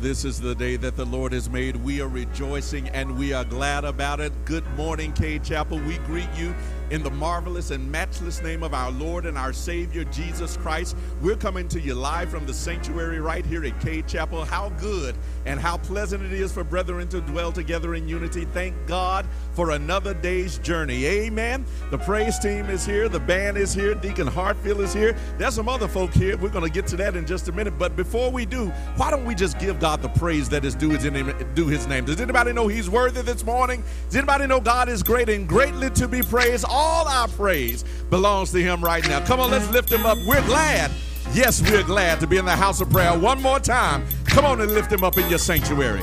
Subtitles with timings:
[0.00, 1.74] This is the day that the Lord has made.
[1.76, 4.32] We are rejoicing and we are glad about it.
[4.44, 5.78] Good morning, Cade Chapel.
[5.78, 6.54] We greet you
[6.90, 10.96] in the marvelous and matchless name of our Lord and our Savior, Jesus Christ.
[11.20, 14.44] We're coming to you live from the sanctuary right here at Cade Chapel.
[14.44, 18.44] How good and how pleasant it is for brethren to dwell together in unity.
[18.44, 21.04] Thank God for another day's journey.
[21.06, 21.64] Amen.
[21.90, 23.08] The praise team is here.
[23.08, 23.94] The band is here.
[23.94, 25.16] Deacon Hartfield is here.
[25.38, 26.36] There's some other folk here.
[26.36, 27.78] We're going to get to that in just a minute.
[27.78, 30.90] But before we do, why don't we just give God the praise that is due
[30.90, 31.26] his name?
[31.56, 32.04] His name.
[32.04, 33.82] Does anybody know He's worthy this morning?
[34.06, 36.64] Does anybody know God is great and greatly to be praised?
[36.76, 39.24] all our praise belongs to him right now.
[39.24, 40.18] Come on, let's lift him up.
[40.26, 40.90] We're glad.
[41.32, 44.06] Yes, we're glad to be in the house of prayer one more time.
[44.26, 46.02] Come on and lift him up in your sanctuary.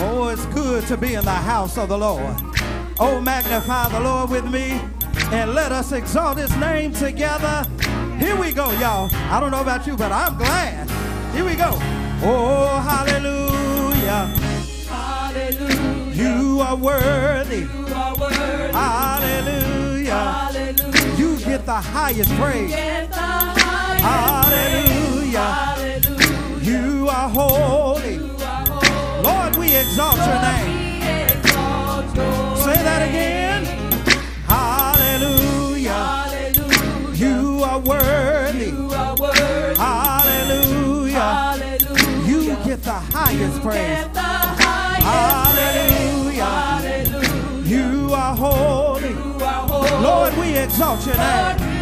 [0.00, 2.34] Oh, it's good to be in the house of the Lord.
[2.98, 4.80] Oh, magnify the Lord with me
[5.32, 7.64] and let us exalt his name together.
[8.18, 9.08] Here we go, y'all.
[9.14, 10.90] I don't know about you, but I'm glad.
[11.32, 11.70] Here we go.
[12.22, 14.26] Oh, hallelujah.
[14.88, 16.14] Hallelujah.
[16.14, 17.60] You are worthy.
[17.60, 18.72] You are worthy.
[18.72, 19.67] Hallelujah
[21.58, 22.70] get the highest praise.
[22.70, 24.04] The highest
[24.54, 25.50] Hallelujah.
[26.62, 28.14] You are holy.
[28.14, 29.22] You are holy.
[29.22, 31.02] Lord, we exalt Lord, your name.
[31.02, 33.64] Exalt your Say that again.
[34.46, 35.92] Hallelujah.
[35.92, 37.14] Hallelujah.
[37.14, 38.66] You are worthy.
[38.66, 39.78] You are worthy.
[39.78, 41.18] Hallelujah.
[41.18, 42.26] Hallelujah.
[42.26, 44.17] You get the highest you praise.
[50.58, 51.77] exalt your name.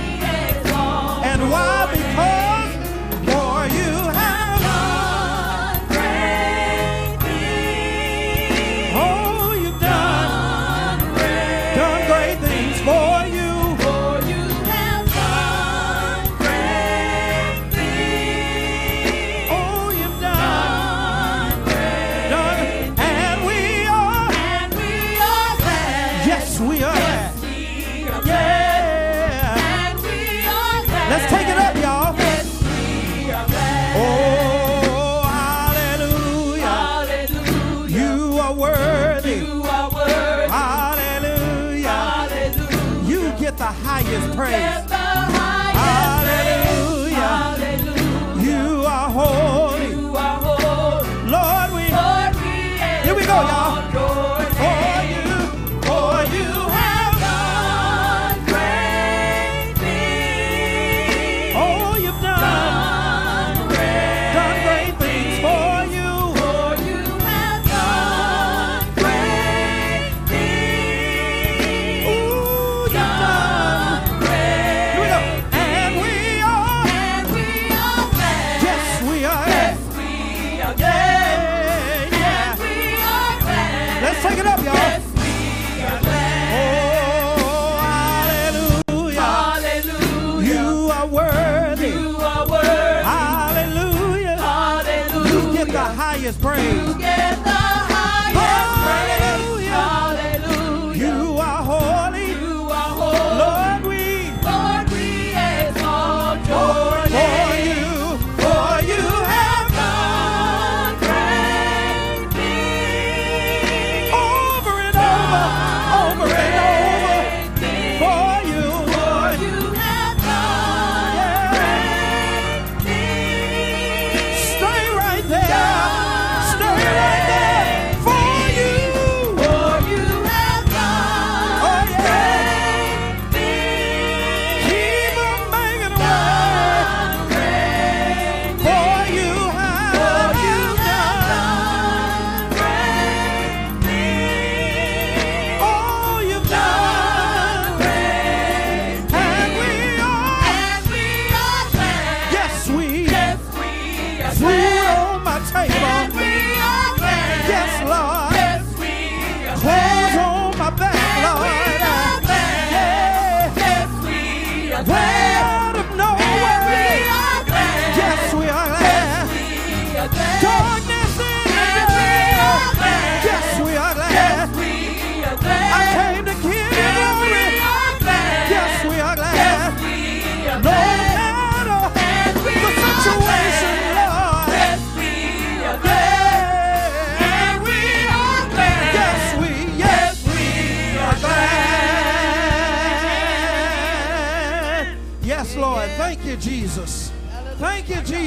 [44.36, 44.75] praise.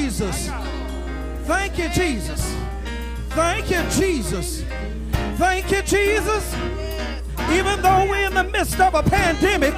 [0.00, 0.48] Jesus.
[1.44, 2.56] Thank you, Jesus.
[3.30, 4.64] Thank you, Jesus.
[5.36, 6.54] Thank you, Jesus.
[7.52, 9.74] Even though we're in the midst of a pandemic,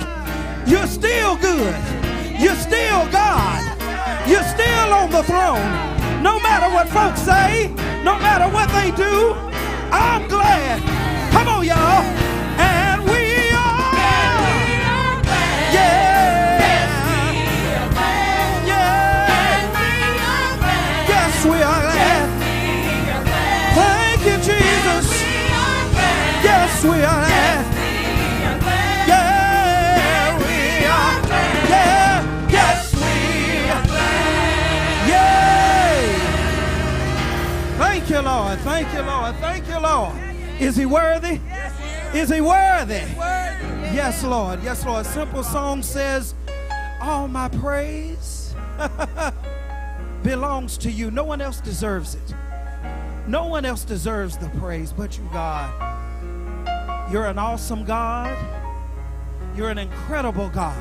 [0.64, 1.74] you're still good.
[2.38, 3.62] You're still God.
[4.28, 6.22] You're still on the throne.
[6.22, 7.66] No matter what folks say,
[8.04, 9.32] no matter what they do,
[9.90, 10.80] I'm glad.
[11.32, 12.12] Come on, y'all.
[38.72, 39.36] Thank you, Lord.
[39.36, 40.16] Thank you, Lord.
[40.58, 41.38] Is he worthy?
[42.14, 43.04] Is he worthy?
[43.92, 44.62] Yes, Lord.
[44.62, 45.04] Yes, Lord.
[45.04, 46.34] Simple song says,
[46.98, 48.54] All my praise
[50.22, 51.10] belongs to you.
[51.10, 52.34] No one else deserves it.
[53.26, 55.70] No one else deserves the praise but you, God.
[57.12, 58.34] You're an awesome God.
[59.54, 60.78] You're an incredible God.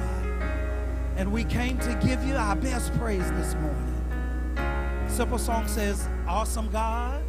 [1.18, 5.08] And we came to give you our best praise this morning.
[5.10, 7.22] Simple song says, Awesome God.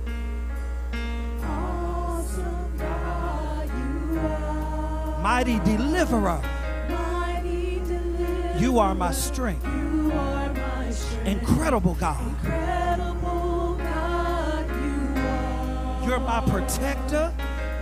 [5.22, 6.40] Mighty deliverer,
[6.88, 8.58] mighty deliverer.
[8.58, 9.64] you are my strength.
[9.64, 11.26] Are my strength.
[11.28, 16.08] Incredible God, Incredible God, you are.
[16.08, 17.32] you're my protector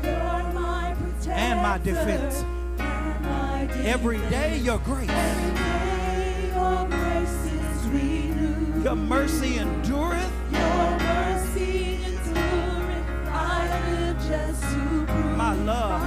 [0.05, 2.45] You're my protector and my defense.
[2.79, 3.87] and my defense.
[3.87, 8.85] Every day, your grace, day your grace is renewed.
[8.85, 10.31] your mercy endureth.
[10.53, 13.07] Your mercy endureth.
[13.33, 16.00] I live just to prove my love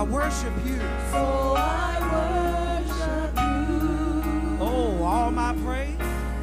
[0.00, 0.78] I worship you.
[1.10, 4.56] So I worship you.
[4.58, 5.98] Oh, all my praise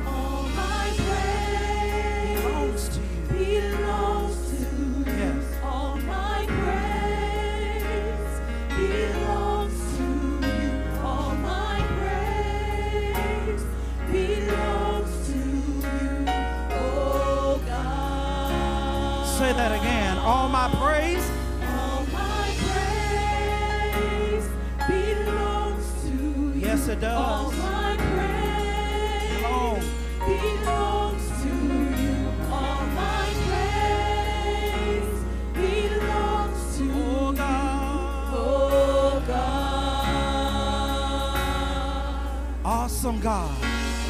[0.05, 3.25] All my praise belongs to you.
[3.33, 5.05] belongs to you.
[5.07, 5.43] Yes.
[5.63, 8.33] All my praise
[8.77, 10.03] belongs to
[10.61, 10.71] you.
[11.03, 13.63] All my praise
[14.11, 16.25] belongs to you.
[16.77, 19.25] Oh God.
[19.39, 20.19] Say that again.
[20.19, 21.27] All my praise
[26.99, 27.17] does.
[27.17, 29.41] All my praise
[30.19, 31.25] belongs.
[31.41, 31.49] to
[32.01, 32.17] you.
[32.51, 35.15] All my praise
[35.53, 38.35] belongs to Oh, you.
[38.35, 39.47] Oh God.
[42.65, 43.51] Awesome God.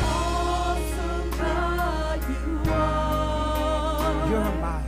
[0.01, 4.29] Awesome God, you are.
[4.29, 4.81] You're my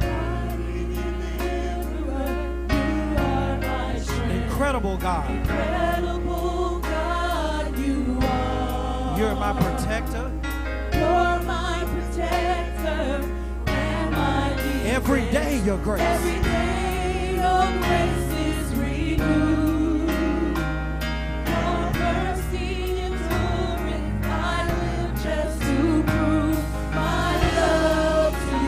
[0.00, 2.34] mighty deliverer.
[2.70, 4.34] You are my strength.
[4.44, 5.30] incredible God.
[5.30, 5.95] Incredible
[10.00, 10.30] protector.
[10.92, 13.24] You're my protector
[13.66, 14.86] and my defense.
[14.86, 16.02] Every day, your grace.
[16.02, 20.08] Every day your grace is renewed.
[21.48, 24.24] Your mercy endureth.
[24.24, 26.58] I live just to prove
[26.94, 28.58] my love to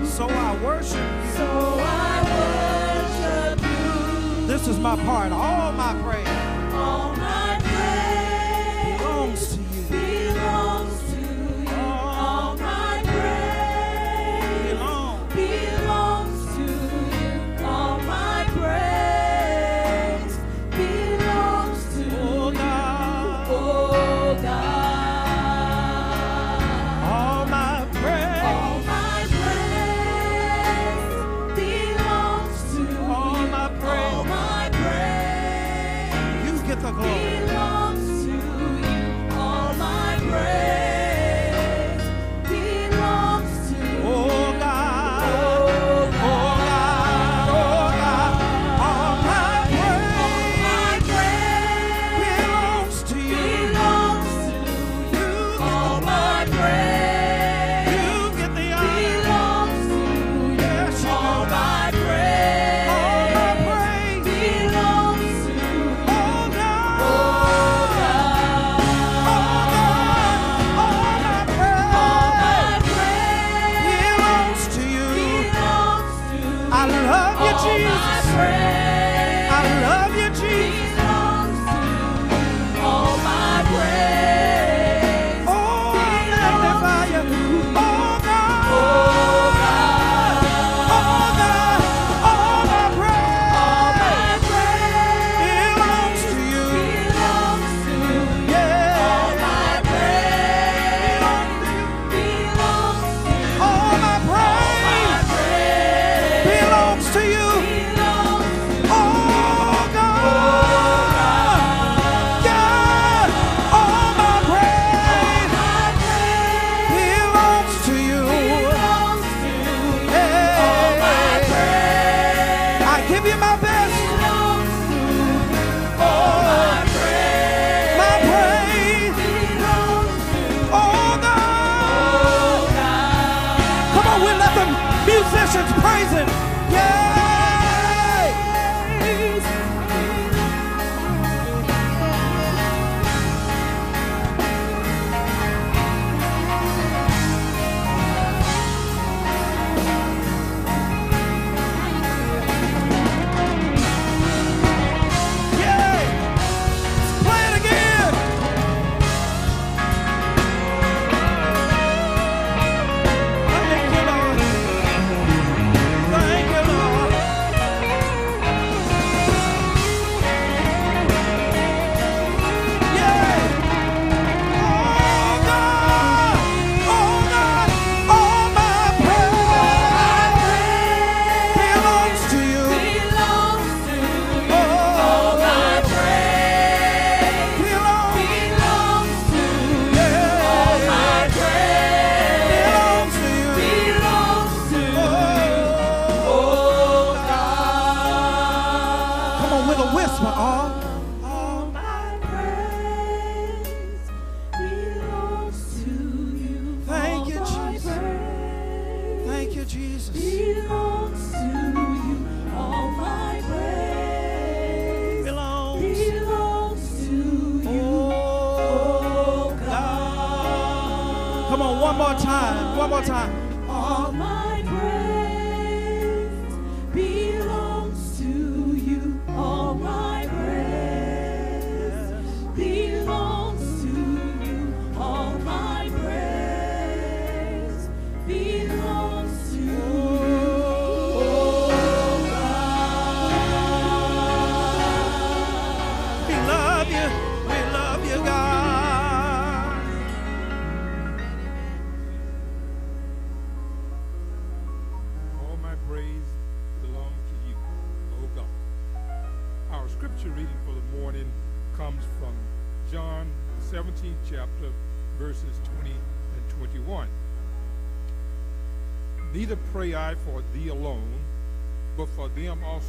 [0.00, 0.06] you.
[0.06, 1.32] So I worship you.
[1.36, 1.48] So
[1.80, 2.22] I
[3.10, 4.46] worship you.
[4.46, 5.32] This is my part.
[5.32, 5.69] All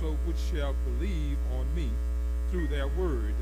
[0.02, 1.90] also which shall believe on me
[2.50, 3.34] through their word,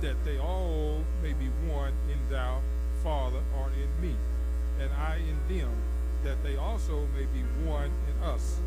[0.00, 2.60] that they all may be one in thou,
[3.02, 4.14] Father, art in me,
[4.80, 5.70] and I in them,
[6.24, 8.58] that they also may be one in us,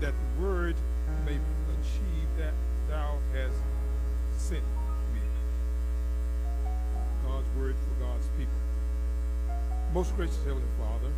[0.00, 0.76] that the word
[1.24, 2.54] may achieve that
[2.88, 3.56] thou hast
[4.36, 4.62] sent
[5.14, 5.20] me.
[7.26, 8.52] God's word for God's people.
[9.92, 11.12] Most gracious Heavenly Father,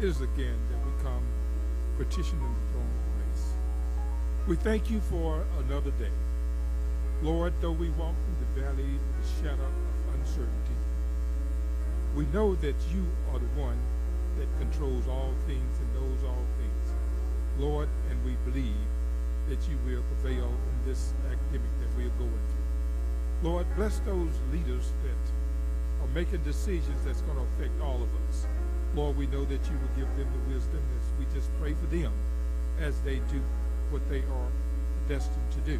[0.00, 1.22] it is again that we come
[1.96, 3.44] petitioning the throne of grace.
[4.46, 6.12] We thank you for another day.
[7.22, 10.76] Lord, though we walk through the valley of the shadow of uncertainty,
[12.14, 13.78] we know that you are the one
[14.38, 16.94] that controls all things and knows all things.
[17.58, 18.86] Lord, and we believe
[19.48, 23.50] that you will prevail in this academic that we are going through.
[23.50, 28.46] Lord, bless those leaders that are making decisions that's going to affect all of us.
[28.94, 31.86] Lord, we know that you will give them the wisdom as we just pray for
[31.86, 32.12] them
[32.80, 33.40] as they do
[33.90, 34.50] what they are
[35.08, 35.78] destined to do.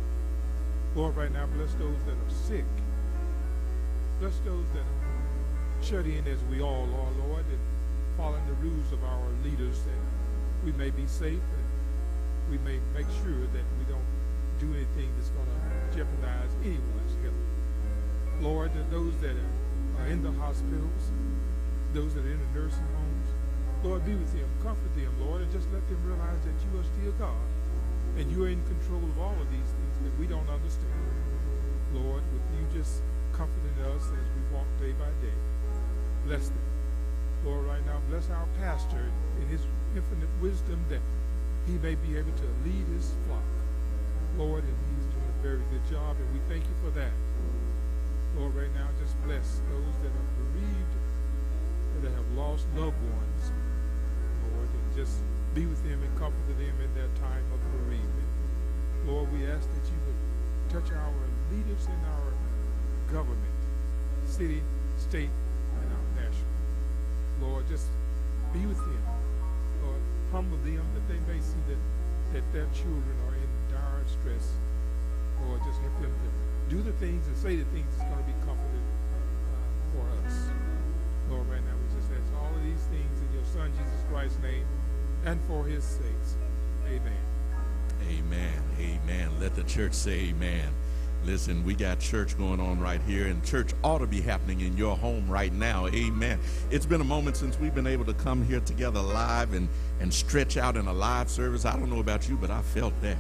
[0.95, 2.65] Lord, right now, bless those that are sick.
[4.21, 7.61] Bless those that are shut in as we all are, Lord, and
[8.17, 13.07] following the rules of our leaders that we may be safe and we may make
[13.23, 14.09] sure that we don't
[14.59, 17.35] do anything that's going to jeopardize anyone's health.
[18.41, 19.37] Lord, those that
[20.01, 21.11] are in the hospitals,
[21.93, 23.06] those that are in the nursing homes,
[23.85, 26.85] Lord, be with them, comfort them, Lord, and just let them realize that you are
[26.85, 27.47] still God
[28.17, 31.05] and you are in control of all of these things that we don't understand.
[31.93, 35.37] Lord, with you just comforting us as we walk day by day.
[36.25, 36.67] Bless them.
[37.45, 39.61] Lord, right now, bless our pastor in his
[39.95, 41.05] infinite wisdom that
[41.67, 43.45] he may be able to lead his flock.
[44.39, 47.13] Lord, and he's doing a very good job, and we thank you for that.
[48.37, 50.95] Lord, right now, just bless those that are bereaved,
[52.03, 53.53] that have lost loved ones,
[54.97, 55.21] just
[55.55, 58.31] be with them and comfort them in their time of bereavement.
[59.05, 60.21] Lord, we ask that you would
[60.73, 61.13] touch our
[61.53, 62.33] leaders in our
[63.13, 63.57] government,
[64.25, 64.63] city,
[64.97, 66.57] state, and our national.
[67.45, 67.87] Lord, just
[68.57, 69.05] be with them.
[69.85, 70.01] Lord,
[70.33, 71.81] humble them that they may see that,
[72.33, 74.49] that their children are in dire stress.
[75.45, 76.31] Lord, just help them to
[76.75, 79.61] do the things and say the things that's going to be comforted uh,
[79.93, 80.49] for us.
[81.29, 84.41] Lord, right now we just ask all of these things in your Son, Jesus Christ's
[84.41, 84.65] name,
[85.27, 86.37] and for his sakes.
[86.87, 87.13] Amen.
[88.09, 88.63] Amen.
[88.81, 89.31] Amen.
[89.41, 90.73] Let the church say amen.
[91.25, 94.77] Listen, we got church going on right here, and church ought to be happening in
[94.77, 95.89] your home right now.
[95.89, 96.39] Amen.
[96.71, 100.15] It's been a moment since we've been able to come here together live and, and
[100.15, 101.65] stretch out in a live service.
[101.65, 103.19] I don't know about you, but I felt that.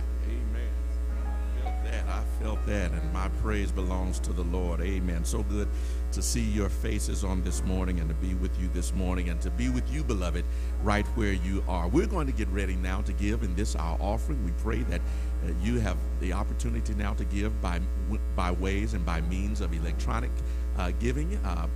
[2.56, 4.80] Felt that, and my praise belongs to the Lord.
[4.80, 5.24] Amen.
[5.24, 5.68] So good
[6.12, 9.40] to see your faces on this morning and to be with you this morning and
[9.42, 10.44] to be with you, beloved,
[10.82, 11.88] right where you are.
[11.88, 14.44] We're going to get ready now to give in this our offering.
[14.44, 17.80] We pray that uh, you have the opportunity now to give by
[18.34, 20.30] by ways and by means of electronic
[20.78, 21.36] uh, giving.
[21.44, 21.66] Uh,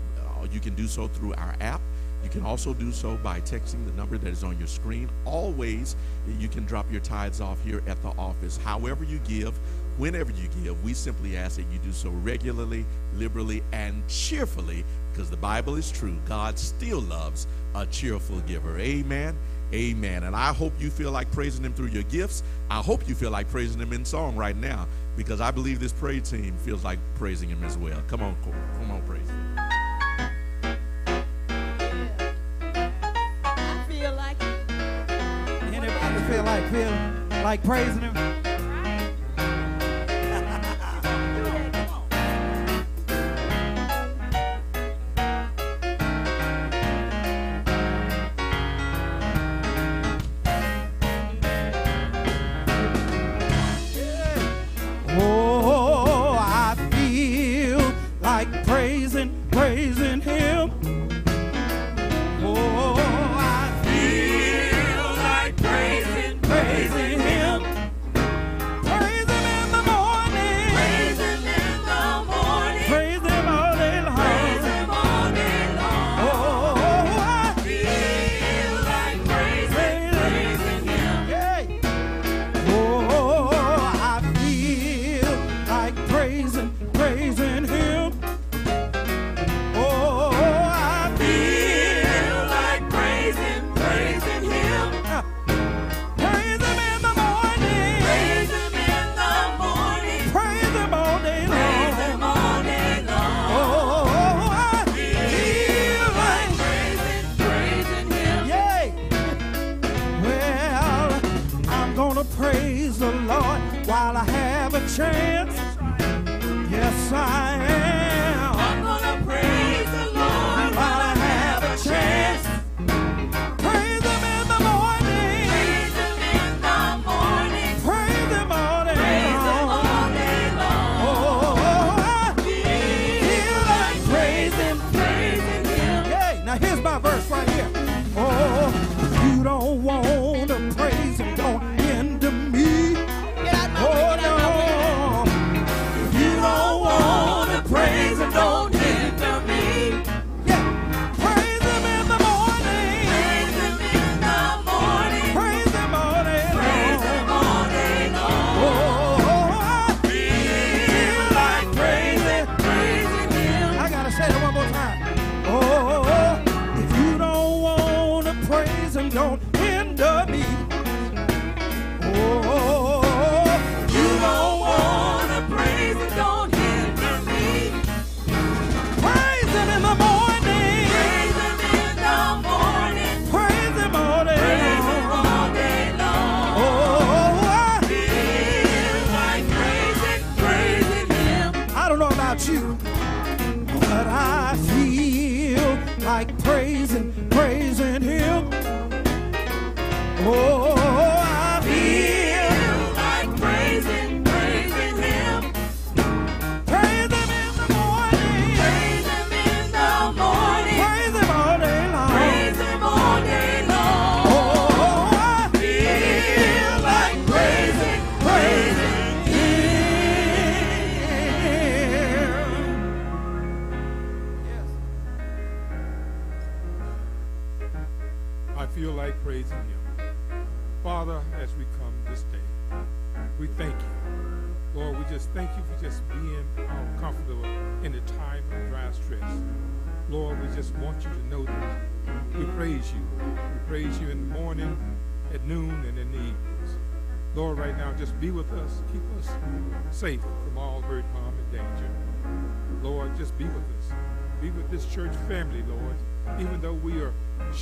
[0.50, 1.82] you can do so through our app.
[2.22, 5.08] You can also do so by texting the number that is on your screen.
[5.24, 5.96] Always,
[6.38, 8.58] you can drop your tithes off here at the office.
[8.58, 9.58] However, you give,
[9.98, 15.30] whenever you give, we simply ask that you do so regularly, liberally, and cheerfully because
[15.30, 16.16] the Bible is true.
[16.26, 18.78] God still loves a cheerful giver.
[18.78, 19.36] Amen.
[19.72, 20.24] Amen.
[20.24, 22.42] And I hope you feel like praising Him through your gifts.
[22.70, 25.92] I hope you feel like praising Him in song right now because I believe this
[25.92, 28.02] praise team feels like praising Him as well.
[28.08, 28.36] Come on,
[28.78, 29.56] come on, praise Him.
[33.44, 34.40] I feel like
[35.72, 38.49] Anybody feel like feel like praising him?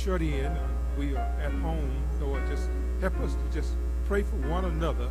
[0.09, 0.57] Shut in,
[0.97, 2.67] we are at home, Lord, just
[2.99, 5.07] help us to just pray for one another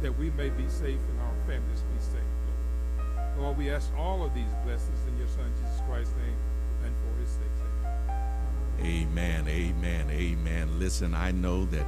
[0.00, 3.40] that we may be safe and our families be safe, Lord.
[3.40, 6.36] Lord, we ask all of these blessings in your Son, Jesus Christ's name,
[6.84, 7.48] and for his sake.
[8.80, 10.78] Amen, amen, amen.
[10.78, 11.86] Listen, I know that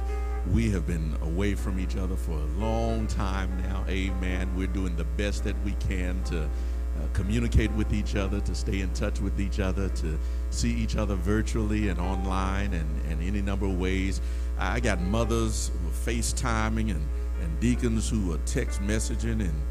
[0.51, 3.85] we have been away from each other for a long time now.
[3.87, 4.53] Amen.
[4.57, 6.49] We're doing the best that we can to
[6.97, 10.95] uh, communicate with each other, to stay in touch with each other, to see each
[10.95, 14.21] other virtually and online and, and any number of ways.
[14.59, 17.07] I got mothers who are FaceTiming and,
[17.41, 19.61] and deacons who are text messaging and,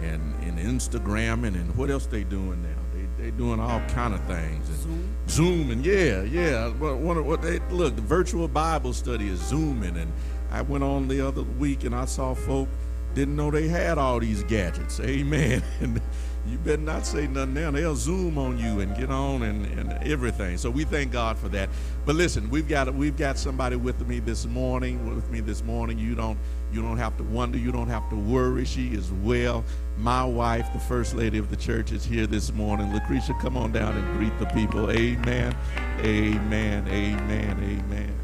[0.00, 2.68] and, and Instagramming and what else they doing now?
[2.94, 4.68] They, they doing all kind of things.
[4.68, 5.16] And Zoom.
[5.28, 6.66] Zoom and yeah, yeah.
[6.66, 10.12] Of what they look, the virtual Bible study is zooming, and
[10.50, 12.68] I went on the other week and I saw folk
[13.14, 15.00] didn't know they had all these gadgets.
[15.00, 15.62] Amen.
[15.80, 16.00] And
[16.46, 17.70] you better not say nothing now.
[17.70, 20.56] They'll zoom on you and get on and, and everything.
[20.56, 21.68] So we thank God for that.
[22.06, 25.14] But listen, we've got we've got somebody with me this morning.
[25.14, 25.98] With me this morning.
[25.98, 26.38] You don't
[26.72, 27.58] you don't have to wonder.
[27.58, 28.64] You don't have to worry.
[28.64, 29.64] She is well.
[29.98, 32.92] My wife, the first lady of the church, is here this morning.
[32.92, 34.90] Lucretia, come on down and greet the people.
[34.90, 35.54] Amen.
[35.98, 36.88] Amen.
[36.88, 37.58] Amen.
[37.62, 38.14] Amen.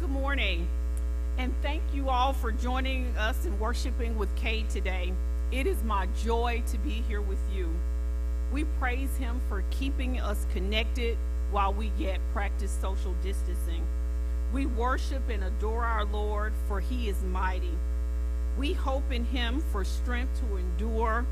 [0.00, 0.66] Good morning,
[1.36, 5.12] and thank you all for joining us and worshiping with Cade today.
[5.52, 7.68] It is my joy to be here with you.
[8.52, 11.18] We praise Him for keeping us connected
[11.50, 13.82] while we yet practice social distancing.
[14.52, 17.72] We worship and adore our Lord, for He is mighty.
[18.56, 21.26] We hope in Him for strength to endure,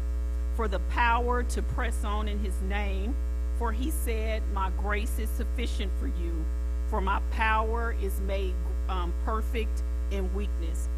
[0.56, 3.14] for the power to press on in His name.
[3.56, 6.44] For He said, My grace is sufficient for you,
[6.90, 8.54] for my power is made
[8.88, 10.88] um, perfect in weakness.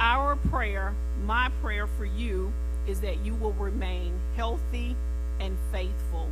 [0.00, 2.52] Our prayer, my prayer for you,
[2.86, 4.96] is that you will remain healthy
[5.40, 6.28] and faithful.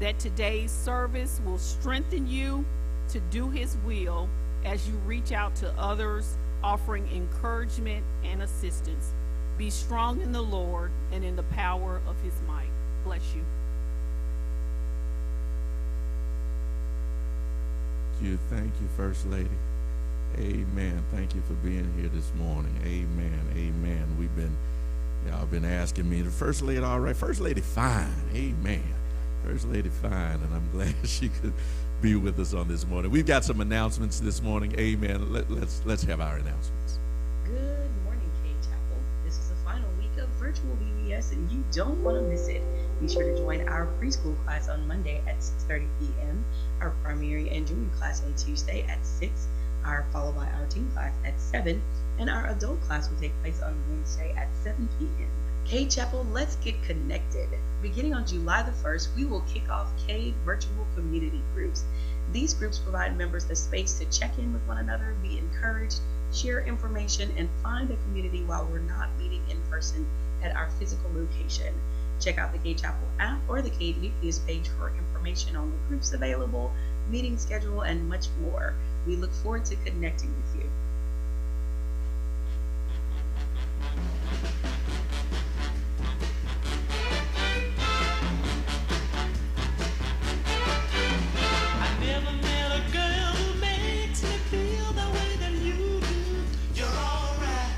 [0.00, 2.64] That today's service will strengthen you
[3.10, 4.28] to do His will
[4.64, 9.12] as you reach out to others, offering encouragement and assistance.
[9.56, 12.66] Be strong in the Lord and in the power of His might.
[13.04, 13.42] Bless you.
[18.18, 18.38] Thank you.
[18.50, 19.50] Thank you, First Lady.
[20.38, 21.02] Amen.
[21.12, 22.74] Thank you for being here this morning.
[22.84, 23.40] Amen.
[23.56, 24.16] Amen.
[24.18, 24.56] We've been,
[25.26, 27.16] y'all been asking me, the First Lady, all right?
[27.16, 28.12] First Lady, fine.
[28.34, 28.82] Amen.
[29.44, 30.40] First Lady, fine.
[30.40, 31.54] And I'm glad she could
[32.02, 33.10] be with us on this morning.
[33.10, 34.78] We've got some announcements this morning.
[34.78, 35.32] Amen.
[35.32, 36.98] Let, let's let's have our announcements.
[37.44, 38.98] Good morning, Cade Chapel.
[39.24, 42.62] This is the final week of virtual VBS and you don't want to miss it.
[43.00, 46.44] Be sure to join our preschool class on Monday at 6.30 p.m.,
[46.80, 49.48] our primary and junior class on Tuesday at 6,
[50.12, 51.82] followed by our teen class at 7,
[52.18, 55.30] and our adult class will take place on Wednesday at 7 p.m.
[55.64, 57.48] Cade Chapel, let's get connected.
[57.82, 61.84] Beginning on July the 1st, we will kick off Cade virtual community groups.
[62.32, 66.00] These groups provide members the space to check in with one another, be encouraged,
[66.32, 70.06] share information, and find a community while we're not meeting in person
[70.42, 71.74] at our physical location.
[72.20, 75.76] Check out the Cade Chapel app or the Cade Nucleus page for information on the
[75.88, 76.72] groups available,
[77.10, 78.74] meeting schedule, and much more.
[79.06, 80.70] We look forward to connecting with you.
[91.78, 96.44] I never met a girl who makes me feel the way that you do.
[96.74, 97.70] You're alright.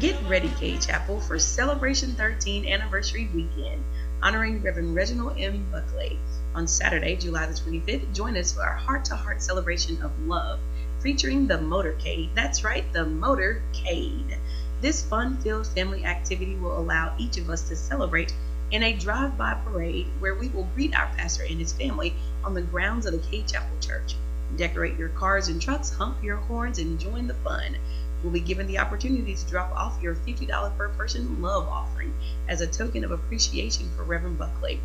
[0.00, 3.82] Get ready, Cade Chapel, for Celebration 13 Anniversary Weekend,
[4.22, 5.66] honoring Reverend Reginald M.
[5.72, 6.18] Buckley.
[6.58, 10.58] On Saturday, July the 25th, join us for our heart to heart celebration of love,
[10.98, 12.34] featuring the Motorcade.
[12.34, 14.36] That's right, the Motorcade.
[14.80, 18.34] This fun filled family activity will allow each of us to celebrate
[18.72, 22.54] in a drive by parade where we will greet our pastor and his family on
[22.54, 24.16] the grounds of the Cade Chapel Church.
[24.56, 27.76] Decorate your cars and trucks, hump your horns, and join the fun.
[28.24, 32.12] We'll be given the opportunity to drop off your $50 per person love offering
[32.48, 34.80] as a token of appreciation for Reverend Buckley.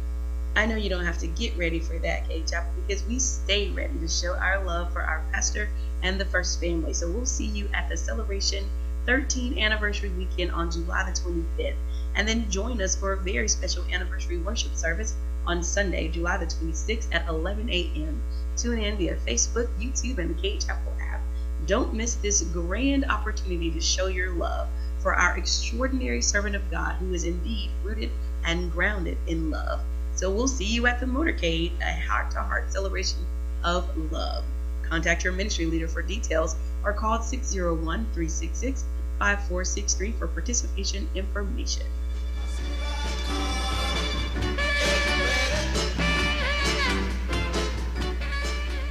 [0.56, 3.72] I know you don't have to get ready for that, Cade Chapel, because we stay
[3.72, 5.68] ready to show our love for our pastor
[6.04, 6.94] and the First Family.
[6.94, 8.70] So we'll see you at the Celebration
[9.08, 11.76] 13th Anniversary Weekend on July the 25th.
[12.16, 15.16] And then join us for a very special anniversary worship service
[15.48, 18.22] on Sunday, July the 26th at 11 a.m.
[18.56, 21.22] Tune in via Facebook, YouTube, and the Cade Chapel app.
[21.66, 24.68] Don't miss this grand opportunity to show your love
[25.00, 28.12] for our extraordinary servant of God who is indeed rooted
[28.46, 29.82] and grounded in love.
[30.24, 33.18] So we'll see you at the Motorcade, a heart to heart celebration
[33.66, 34.46] of love.
[34.82, 36.56] Contact your ministry leader for details
[36.86, 37.84] or call 601
[38.14, 38.86] 366
[39.20, 41.86] 5463 for participation information.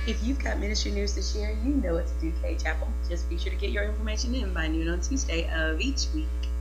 [0.06, 2.88] If you've got ministry news to share, you know what to do, Cade Chapel.
[3.08, 6.51] Just be sure to get your information in by noon on Tuesday of each week.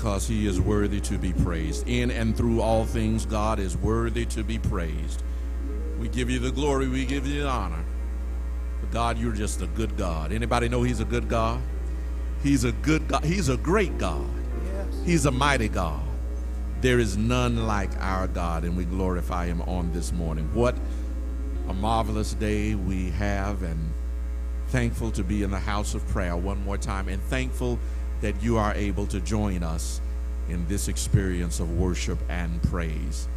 [0.00, 1.86] Because he is worthy to be praised.
[1.86, 5.22] In and through all things, God is worthy to be praised.
[5.98, 7.84] We give you the glory, we give you the honor.
[8.80, 10.32] But God, you're just a good God.
[10.32, 11.60] Anybody know he's a good God?
[12.42, 13.24] He's a good God.
[13.24, 14.26] He's a great God.
[14.64, 14.86] Yes.
[15.04, 16.00] He's a mighty God.
[16.80, 20.48] There is none like our God, and we glorify him on this morning.
[20.54, 20.76] What
[21.68, 23.92] a marvelous day we have, and
[24.68, 27.78] thankful to be in the house of prayer one more time, and thankful
[28.20, 30.00] that you are able to join us
[30.48, 33.28] in this experience of worship and praise.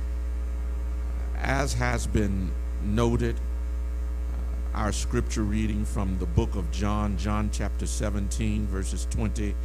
[1.37, 2.51] As has been
[2.83, 9.55] noted, uh, our scripture reading from the book of John, John chapter 17, verses 20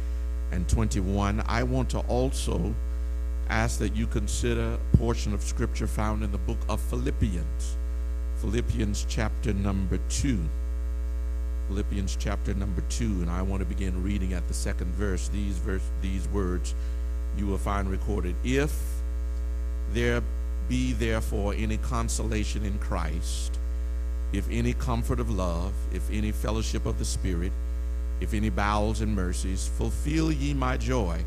[0.51, 1.43] and 21.
[1.47, 2.73] I want to also
[3.49, 7.77] ask that you consider a portion of scripture found in the book of Philippians,
[8.37, 10.39] Philippians chapter number 2.
[11.69, 15.27] Philippians chapter number 2, and I want to begin reading at the second verse.
[15.27, 16.73] These verse these words
[17.37, 18.35] you will find recorded.
[18.43, 18.75] If
[19.93, 20.23] there
[20.67, 23.59] be therefore any consolation in Christ,
[24.33, 27.51] if any comfort of love, if any fellowship of the Spirit,
[28.19, 31.23] if any bowels and mercies, fulfill ye my joy,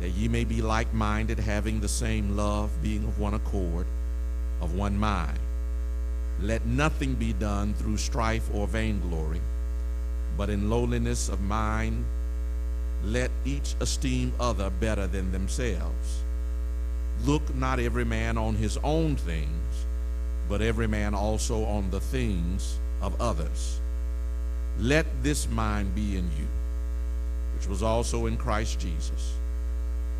[0.00, 3.86] that ye may be like minded, having the same love, being of one accord,
[4.60, 5.38] of one mind.
[6.40, 9.40] Let nothing be done through strife or vainglory,
[10.36, 12.04] but in lowliness of mind,
[13.04, 16.22] let each esteem other better than themselves.
[17.24, 19.86] Look not every man on his own things,
[20.48, 23.80] but every man also on the things of others.
[24.78, 26.46] Let this mind be in you,
[27.54, 29.34] which was also in Christ Jesus,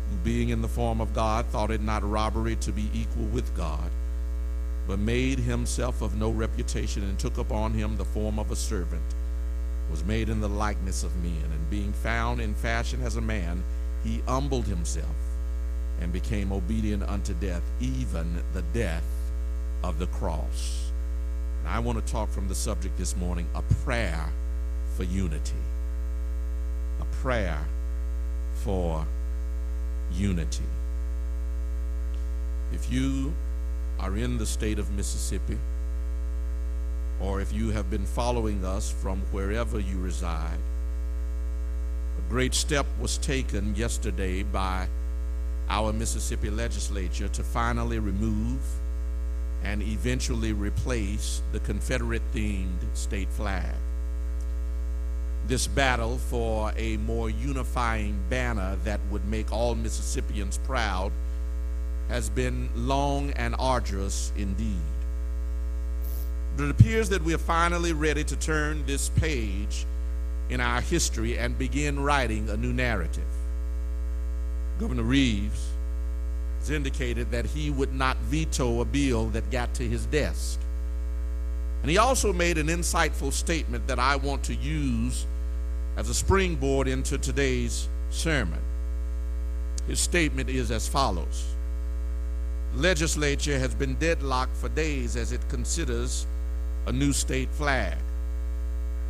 [0.09, 3.55] who being in the form of God thought it not robbery to be equal with
[3.55, 3.91] God,
[4.87, 9.03] but made himself of no reputation and took upon him the form of a servant,
[9.91, 13.61] was made in the likeness of men, and being found in fashion as a man,
[14.03, 15.15] he humbled himself
[15.99, 19.03] and became obedient unto death, even the death
[19.83, 20.91] of the cross.
[21.59, 24.29] And I want to talk from the subject this morning a prayer
[24.95, 25.53] for unity.
[27.01, 27.59] A prayer
[28.53, 29.05] for
[30.13, 30.63] unity.
[32.71, 33.33] If you
[33.99, 35.57] are in the state of Mississippi,
[37.19, 40.59] or if you have been following us from wherever you reside,
[42.17, 44.87] a great step was taken yesterday by
[45.69, 48.61] our Mississippi legislature to finally remove
[49.63, 53.75] and eventually replace the Confederate themed state flag.
[55.47, 61.11] This battle for a more unifying banner that would make all Mississippians proud
[62.09, 64.81] has been long and arduous indeed.
[66.55, 69.85] But it appears that we are finally ready to turn this page
[70.49, 73.23] in our history and begin writing a new narrative.
[74.79, 75.69] Governor Reeves
[76.59, 80.59] has indicated that he would not veto a bill that got to his desk.
[81.81, 85.25] And he also made an insightful statement that I want to use
[85.95, 88.59] as a springboard into today's sermon.
[89.87, 91.56] His statement is as follows
[92.75, 96.27] Legislature has been deadlocked for days as it considers
[96.85, 97.97] a new state flag.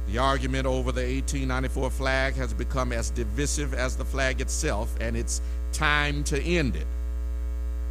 [0.08, 5.18] The argument over the 1894 flag has become as divisive as the flag itself, and
[5.18, 5.42] it's
[5.74, 6.88] time to end it.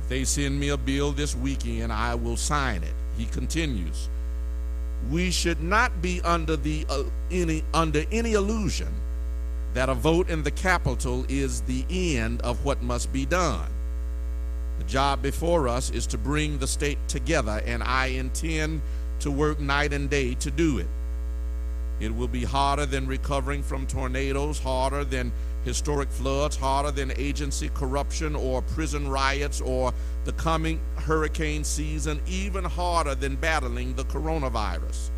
[0.02, 2.94] If they send me a bill this weekend, I will sign it.
[3.18, 4.08] He continues.
[5.10, 8.88] We should not be under the uh, any under any illusion
[9.74, 13.68] that a vote in the Capitol is the end of what must be done.
[14.86, 18.82] Job before us is to bring the state together, and I intend
[19.20, 20.86] to work night and day to do it.
[21.98, 25.32] It will be harder than recovering from tornadoes, harder than
[25.64, 29.92] historic floods, harder than agency corruption or prison riots or
[30.24, 35.10] the coming hurricane season, even harder than battling the coronavirus.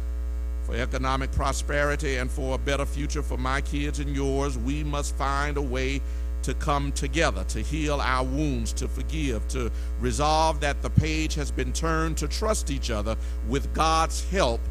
[0.65, 5.17] For economic prosperity and for a better future for my kids and yours, we must
[5.17, 6.01] find a way
[6.49, 9.71] to come together, to heal our wounds, to forgive, to
[10.01, 13.17] resolve that the page has been turned, to trust each other.
[13.51, 14.63] With God's help,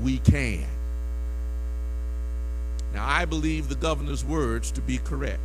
[0.00, 0.64] we can.
[2.94, 5.40] Now, I believe the governor's words to be correct.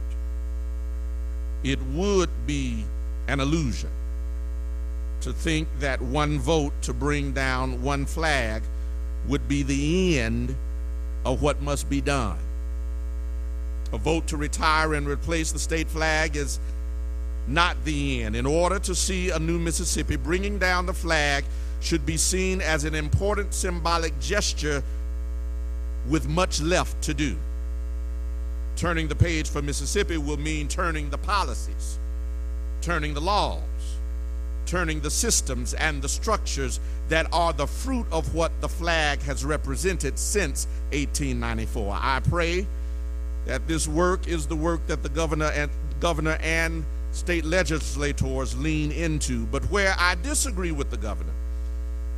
[1.64, 2.84] It would be
[3.28, 3.90] an illusion
[5.22, 8.62] to think that one vote to bring down one flag
[9.28, 10.56] would be the end
[11.26, 12.38] of what must be done.
[13.92, 16.60] A vote to retire and replace the state flag is
[17.48, 18.36] not the end.
[18.36, 21.44] In order to see a new Mississippi, bringing down the flag
[21.82, 24.84] should be seen as an important symbolic gesture
[26.08, 27.36] with much left to do.
[28.76, 32.00] Turning the page for Mississippi will mean turning the policies,
[32.82, 33.62] turning the laws,
[34.66, 36.80] turning the systems and the structures
[37.10, 41.98] that are the fruit of what the flag has represented since 1894.
[42.00, 42.68] I pray
[43.46, 45.70] that this work is the work that the governor and
[46.00, 49.46] governor and state legislators lean into.
[49.48, 51.34] But where I disagree with the governor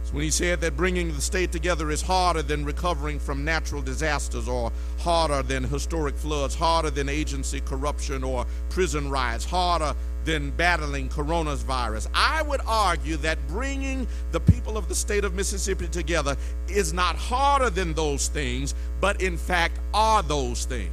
[0.04, 3.82] is when he said that bringing the state together is harder than recovering from natural
[3.82, 9.96] disasters or harder than historic floods, harder than agency corruption or prison riots, harder
[10.26, 12.08] than battling coronavirus.
[12.14, 16.36] I would argue that bringing the people of the state of Mississippi together
[16.68, 20.92] is not harder than those things, but in fact are those things.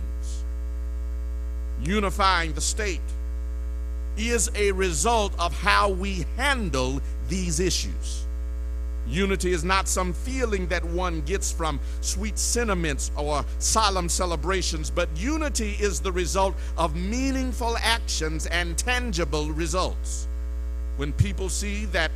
[1.82, 3.00] Unifying the state
[4.16, 8.24] is a result of how we handle these issues.
[9.08, 15.08] Unity is not some feeling that one gets from sweet sentiments or solemn celebrations, but
[15.16, 20.26] unity is the result of meaningful actions and tangible results.
[20.98, 22.10] When people see that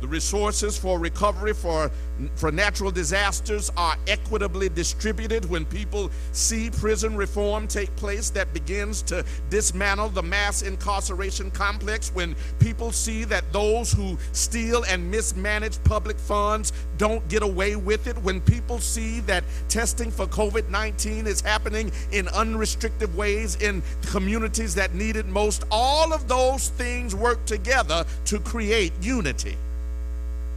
[0.00, 1.90] the resources for recovery for,
[2.36, 5.48] for natural disasters are equitably distributed.
[5.48, 12.14] When people see prison reform take place that begins to dismantle the mass incarceration complex,
[12.14, 18.06] when people see that those who steal and mismanage public funds don't get away with
[18.06, 23.82] it, when people see that testing for COVID 19 is happening in unrestricted ways in
[24.06, 29.56] communities that need it most, all of those things work together to create unity.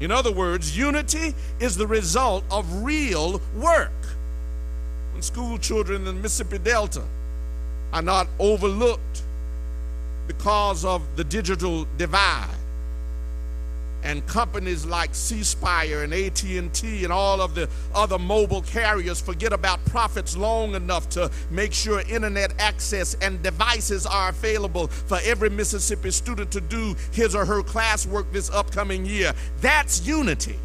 [0.01, 3.91] In other words, unity is the result of real work.
[5.13, 7.03] When school children in the Mississippi Delta
[7.93, 9.21] are not overlooked
[10.25, 12.49] because of the digital divide,
[14.03, 19.53] and companies like C Spire and AT&T and all of the other mobile carriers forget
[19.53, 25.49] about profits long enough to make sure internet access and devices are available for every
[25.49, 29.33] Mississippi student to do his or her classwork this upcoming year.
[29.61, 30.57] That's unity.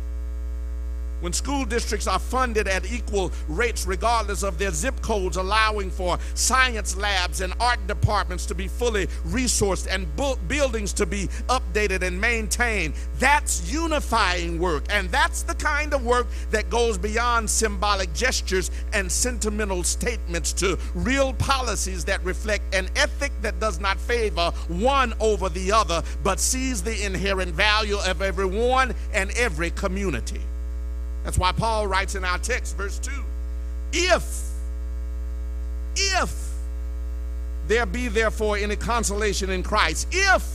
[1.20, 6.18] When school districts are funded at equal rates, regardless of their zip codes, allowing for
[6.34, 12.02] science labs and art departments to be fully resourced and bu- buildings to be updated
[12.02, 14.84] and maintained, that's unifying work.
[14.90, 20.78] And that's the kind of work that goes beyond symbolic gestures and sentimental statements to
[20.94, 26.38] real policies that reflect an ethic that does not favor one over the other, but
[26.40, 30.40] sees the inherent value of everyone and every community.
[31.26, 33.10] That's why Paul writes in our text, verse 2
[33.92, 34.52] If,
[35.96, 36.52] if
[37.66, 40.48] there be therefore any consolation in Christ, if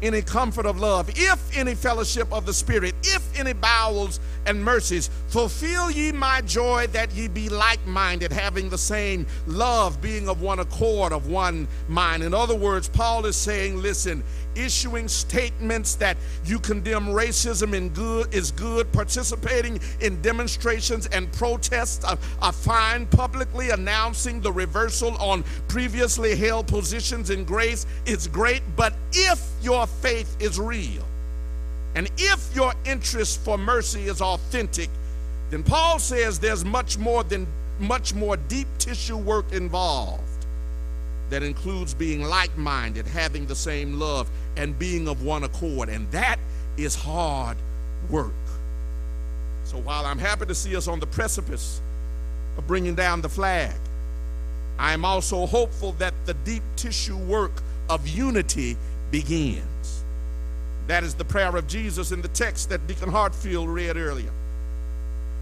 [0.00, 5.10] any comfort of love, if any fellowship of the Spirit, if any bowels and mercies,
[5.28, 10.40] fulfill ye my joy that ye be like minded, having the same love, being of
[10.40, 12.22] one accord, of one mind.
[12.22, 14.22] In other words, Paul is saying, listen,
[14.54, 22.04] issuing statements that you condemn racism in good is good, participating in demonstrations and protests
[22.04, 28.62] are, are fine, publicly announcing the reversal on previously held positions in grace is great,
[28.76, 31.04] but if your faith is real,
[31.94, 34.88] and if your interest for mercy is authentic,
[35.50, 37.46] then Paul says there's much more than
[37.80, 40.22] much more deep tissue work involved
[41.30, 45.88] that includes being like-minded, having the same love, and being of one accord.
[45.88, 46.38] And that
[46.76, 47.56] is hard
[48.10, 48.32] work.
[49.64, 51.80] So while I'm happy to see us on the precipice
[52.56, 53.74] of bringing down the flag,
[54.78, 57.52] I am also hopeful that the deep tissue work
[57.88, 58.76] of unity
[59.10, 59.64] begins.
[60.86, 64.30] That is the prayer of Jesus in the text that Deacon Hartfield read earlier.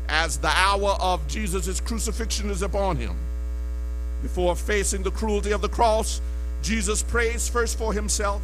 [0.08, 3.16] As the hour of Jesus' crucifixion is upon him,
[4.22, 6.20] before facing the cruelty of the cross,
[6.62, 8.42] Jesus prays first for himself.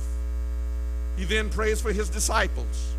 [1.16, 2.94] He then prays for his disciples.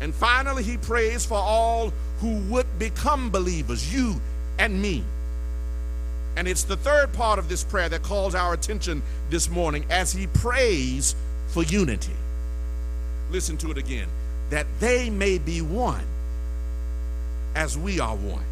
[0.00, 4.20] And finally, he prays for all who would become believers, you
[4.58, 5.04] and me.
[6.36, 10.12] And it's the third part of this prayer that calls our attention this morning as
[10.12, 11.14] he prays
[11.48, 12.12] for unity.
[13.30, 14.08] Listen to it again
[14.50, 16.04] that they may be one
[17.54, 18.44] as we are one.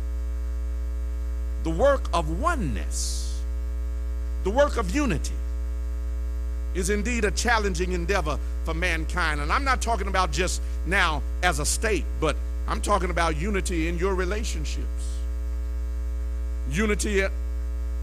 [1.62, 3.40] The work of oneness,
[4.42, 5.34] the work of unity,
[6.74, 9.40] is indeed a challenging endeavor for mankind.
[9.40, 13.88] And I'm not talking about just now as a state, but I'm talking about unity
[13.88, 15.18] in your relationships,
[16.70, 17.22] unity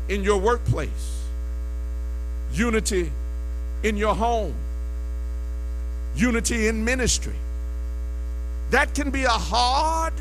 [0.08, 1.26] in your workplace,
[2.54, 3.12] unity
[3.84, 4.54] in your home,
[6.16, 7.36] unity in ministry.
[8.70, 10.14] That can be a hard,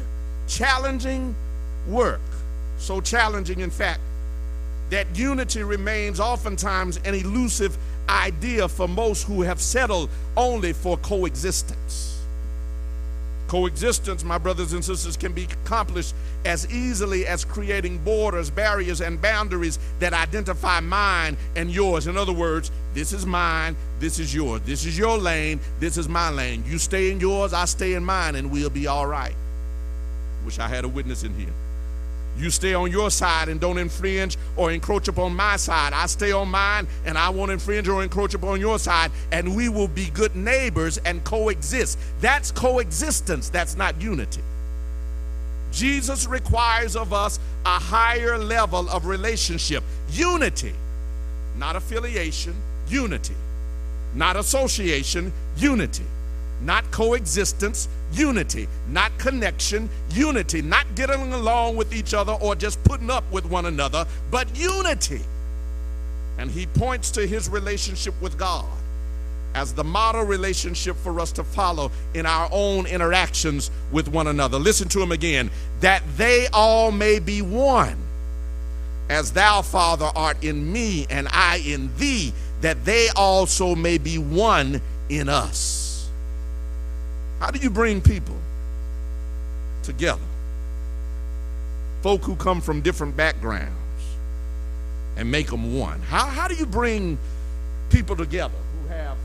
[0.49, 1.35] challenging
[1.89, 2.21] work.
[2.79, 4.01] So challenging, in fact,
[4.91, 7.77] that unity remains oftentimes an elusive
[8.09, 12.20] idea for most who have settled only for coexistence.
[13.51, 19.21] Coexistence, my brothers and sisters, can be accomplished as easily as creating borders, barriers, and
[19.21, 22.07] boundaries that identify mine and yours.
[22.07, 24.61] In other words, this is mine, this is yours.
[24.65, 26.63] This is your lane, this is my lane.
[26.65, 29.35] You stay in yours, I stay in mine, and we'll be all right.
[30.45, 31.53] Wish I had a witness in here.
[32.41, 35.93] You stay on your side and don't infringe or encroach upon my side.
[35.93, 39.69] I stay on mine and I won't infringe or encroach upon your side, and we
[39.69, 41.99] will be good neighbors and coexist.
[42.23, 44.41] That's coexistence, that's not unity.
[45.71, 50.73] Jesus requires of us a higher level of relationship, unity,
[51.59, 52.55] not affiliation,
[52.89, 53.35] unity,
[54.15, 56.05] not association, unity,
[56.63, 63.11] not coexistence, unity, not connection, unity, not getting along with each other or just putting
[63.11, 65.21] up with one another, but unity.
[66.39, 68.67] And he points to his relationship with God
[69.55, 74.59] as the model relationship for us to follow in our own interactions with one another.
[74.59, 75.51] Listen to him again
[75.81, 77.97] that they all may be one,
[79.09, 84.19] as thou, Father, art in me and I in thee, that they also may be
[84.19, 85.80] one in us.
[87.41, 88.37] How do you bring people
[89.83, 90.21] together?
[92.03, 93.73] Folk who come from different backgrounds
[95.17, 96.01] and make them one.
[96.03, 97.19] How, how do you bring
[97.89, 99.17] people together who have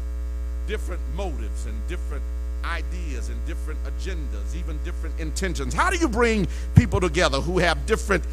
[0.65, 2.23] different motives and different
[2.63, 5.73] ideas and different agendas, even different intentions?
[5.73, 8.23] How do you bring people together who have different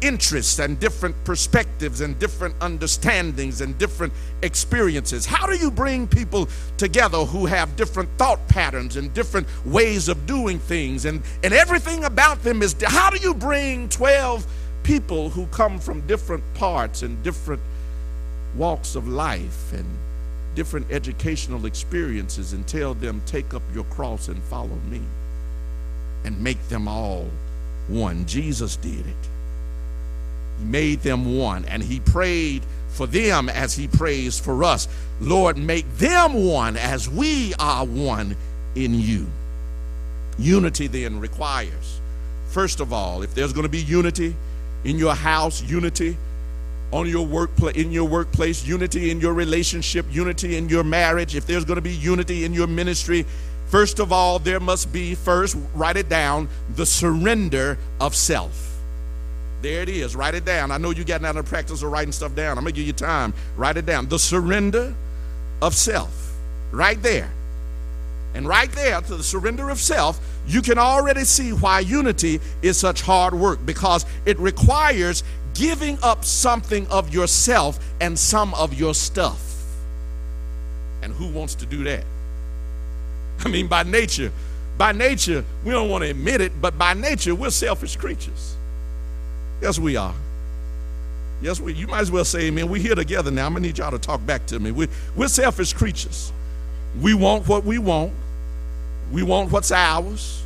[0.00, 5.26] interests and different perspectives and different understandings and different experiences?
[5.26, 10.26] How do you bring people together who have different thought patterns and different ways of
[10.26, 11.04] doing things?
[11.04, 14.46] And, and everything about them is how do you bring 12
[14.82, 17.60] people who come from different parts and different
[18.56, 19.86] walks of life and
[20.54, 25.00] different educational experiences and tell them take up your cross and follow me
[26.24, 27.28] and make them all
[27.86, 29.28] one jesus did it
[30.60, 34.88] made them one, and he prayed for them as he prays for us.
[35.20, 38.36] Lord, make them one as we are one
[38.74, 39.26] in you.
[40.38, 42.00] Unity then requires,
[42.48, 44.34] first of all, if there's going to be unity
[44.84, 46.16] in your house, unity
[46.90, 51.46] on your workplace in your workplace, unity in your relationship, unity in your marriage, if
[51.46, 53.26] there's going to be unity in your ministry,
[53.66, 58.67] first of all, there must be first, write it down, the surrender of self.
[59.60, 60.14] There it is.
[60.14, 60.70] Write it down.
[60.70, 62.58] I know you got out of practice of writing stuff down.
[62.58, 63.34] I'm going to give you time.
[63.56, 64.08] Write it down.
[64.08, 64.94] The surrender
[65.60, 66.36] of self.
[66.70, 67.30] Right there.
[68.34, 72.76] And right there, to the surrender of self, you can already see why unity is
[72.76, 78.94] such hard work because it requires giving up something of yourself and some of your
[78.94, 79.64] stuff.
[81.02, 82.04] And who wants to do that?
[83.40, 84.30] I mean, by nature,
[84.76, 88.57] by nature, we don't want to admit it, but by nature, we're selfish creatures.
[89.60, 90.14] Yes, we are.
[91.40, 91.72] Yes, we.
[91.72, 93.46] You might as well say, "Amen." We're here together now.
[93.46, 94.72] I'm gonna need y'all to talk back to me.
[94.72, 96.32] We, we're selfish creatures.
[97.00, 98.12] We want what we want.
[99.12, 100.44] We want what's ours.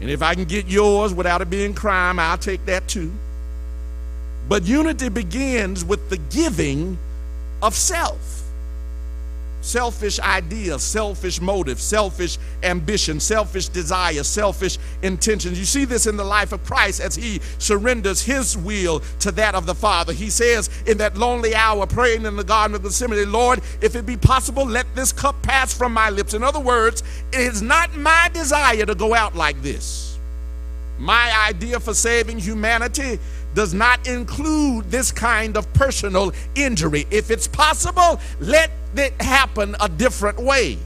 [0.00, 3.12] And if I can get yours without it being crime, I'll take that too.
[4.48, 6.98] But unity begins with the giving
[7.62, 8.35] of self
[9.66, 15.58] selfish ideas, selfish motives, selfish ambition, selfish desire, selfish intentions.
[15.58, 19.54] You see this in the life of Christ as he surrenders his will to that
[19.54, 20.12] of the Father.
[20.12, 24.06] He says in that lonely hour, praying in the Garden of Gethsemane, Lord, if it
[24.06, 26.34] be possible, let this cup pass from my lips.
[26.34, 27.02] In other words,
[27.32, 30.18] it is not my desire to go out like this.
[30.98, 33.18] My idea for saving humanity
[33.56, 37.06] does not include this kind of personal injury.
[37.10, 40.76] If it's possible, let it happen a different way.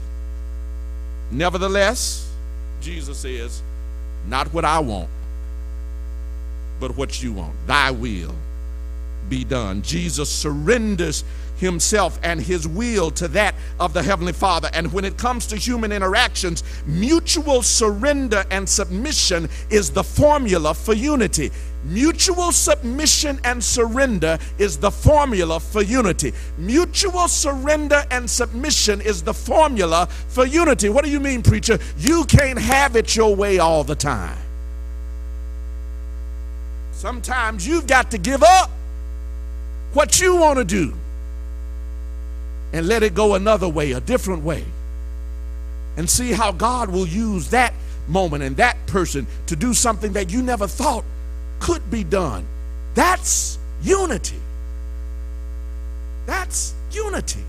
[1.31, 2.31] Nevertheless,
[2.79, 3.61] Jesus says,
[4.25, 5.09] Not what I want,
[6.79, 7.53] but what you want.
[7.67, 8.33] Thy will
[9.27, 9.81] be done.
[9.81, 11.25] Jesus surrenders
[11.57, 14.69] himself and his will to that of the Heavenly Father.
[14.73, 20.93] And when it comes to human interactions, mutual surrender and submission is the formula for
[20.93, 21.51] unity.
[21.83, 26.33] Mutual submission and surrender is the formula for unity.
[26.57, 30.89] Mutual surrender and submission is the formula for unity.
[30.89, 31.79] What do you mean, preacher?
[31.97, 34.37] You can't have it your way all the time.
[36.91, 38.69] Sometimes you've got to give up
[39.93, 40.93] what you want to do
[42.73, 44.63] and let it go another way, a different way.
[45.97, 47.73] And see how God will use that
[48.07, 51.03] moment and that person to do something that you never thought
[51.61, 52.45] could be done.
[52.95, 54.39] That's unity.
[56.25, 57.43] That's unity.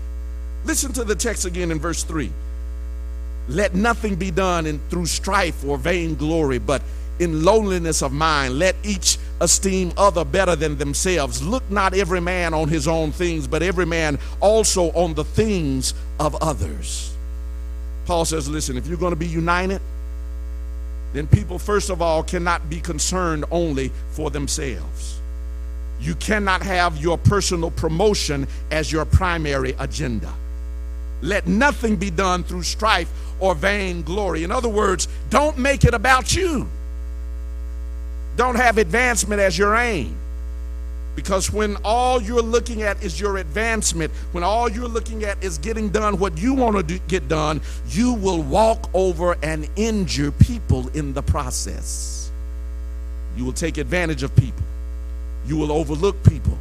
[0.63, 2.31] Listen to the text again in verse 3.
[3.49, 6.81] Let nothing be done in through strife or vainglory, but
[7.19, 11.43] in lowliness of mind, let each esteem other better than themselves.
[11.43, 15.93] Look not every man on his own things, but every man also on the things
[16.19, 17.13] of others.
[18.05, 19.81] Paul says, listen, if you're going to be united,
[21.13, 25.19] then people, first of all, cannot be concerned only for themselves.
[26.01, 30.33] You cannot have your personal promotion as your primary agenda.
[31.21, 33.09] Let nothing be done through strife
[33.39, 34.43] or vain glory.
[34.43, 36.67] In other words, don't make it about you.
[38.35, 40.17] Don't have advancement as your aim.
[41.15, 45.57] Because when all you're looking at is your advancement, when all you're looking at is
[45.57, 50.31] getting done what you want to do, get done, you will walk over and injure
[50.31, 52.31] people in the process.
[53.37, 54.63] You will take advantage of people.
[55.45, 56.57] You will overlook people.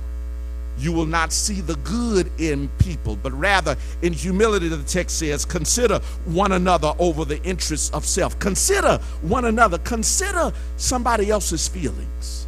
[0.78, 5.44] You will not see the good in people, but rather, in humility, the text says,
[5.44, 8.38] consider one another over the interests of self.
[8.38, 9.78] Consider one another.
[9.78, 12.46] Consider somebody else's feelings.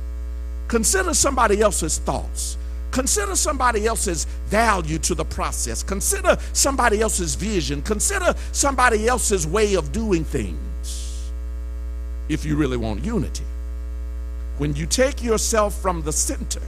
[0.69, 2.57] Consider somebody else's thoughts.
[2.91, 5.83] Consider somebody else's value to the process.
[5.83, 7.83] Consider somebody else's vision.
[7.83, 11.33] Consider somebody else's way of doing things
[12.29, 13.45] if you really want unity.
[14.59, 16.63] When you take yourself from the center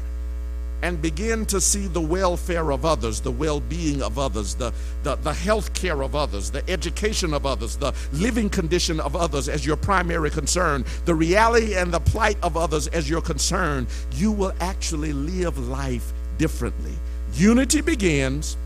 [0.82, 4.72] and begin to see the welfare of others, the well being of others, the,
[5.02, 9.48] the, the health care of others, the education of others, the living condition of others
[9.48, 14.30] as your primary concern, the reality and the plight of others as your concern, you
[14.30, 16.92] will actually live life differently.
[17.34, 18.56] Unity begins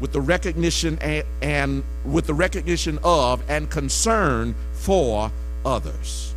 [0.00, 5.30] with the recognition and, and with the recognition of and concern for
[5.64, 6.29] others.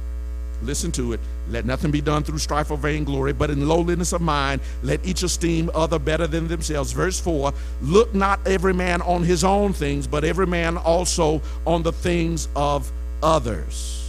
[0.66, 1.20] Listen to it.
[1.50, 5.24] Let nothing be done through strife or vainglory, but in lowliness of mind, let each
[5.24, 6.92] esteem other better than themselves.
[6.92, 11.84] Verse 4 Look not every man on his own things, but every man also on
[11.84, 12.92] the things of
[13.22, 14.00] others.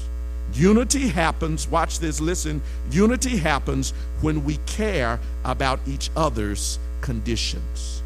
[0.55, 2.63] Unity happens, watch this, listen.
[2.91, 8.03] Unity happens when we care about each other's conditions.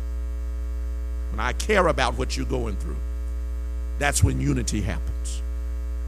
[1.31, 2.97] When I care about what you're going through,
[3.99, 5.43] that's when unity happens.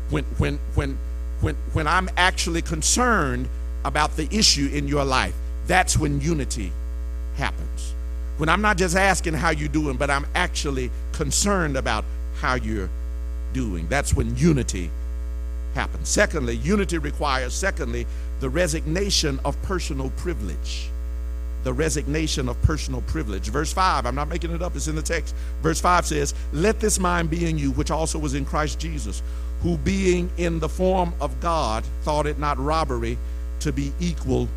[0.08, 0.98] When, when, when,
[1.40, 3.48] when, when I'm actually concerned
[3.84, 5.34] about the issue in your life,
[5.66, 6.72] that's when unity
[7.36, 7.94] happens.
[8.36, 12.04] When I'm not just asking how you're doing, but I'm actually concerned about
[12.40, 12.90] how you're
[13.52, 14.90] doing, that's when unity
[15.74, 16.08] happens.
[16.08, 18.06] Secondly, unity requires, secondly,
[18.40, 20.88] the resignation of personal privilege.
[21.62, 23.50] The resignation of personal privilege.
[23.50, 25.34] Verse 5, I'm not making it up, it's in the text.
[25.62, 29.22] Verse 5 says, Let this mind be in you, which also was in Christ Jesus
[29.62, 33.18] who being in the form of God thought it not robbery
[33.60, 34.48] to be equal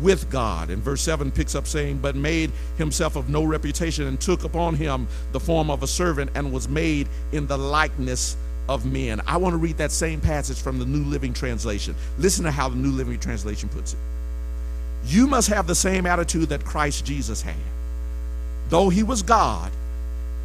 [0.00, 0.70] with God.
[0.70, 4.74] And verse 7 picks up saying, But made himself of no reputation and took upon
[4.74, 8.36] him the form of a servant and was made in the likeness
[8.68, 9.20] of men.
[9.26, 11.94] I want to read that same passage from the New Living Translation.
[12.18, 13.98] Listen to how the New Living Translation puts it.
[15.06, 17.54] You must have the same attitude that Christ Jesus had.
[18.70, 19.70] Though he was God,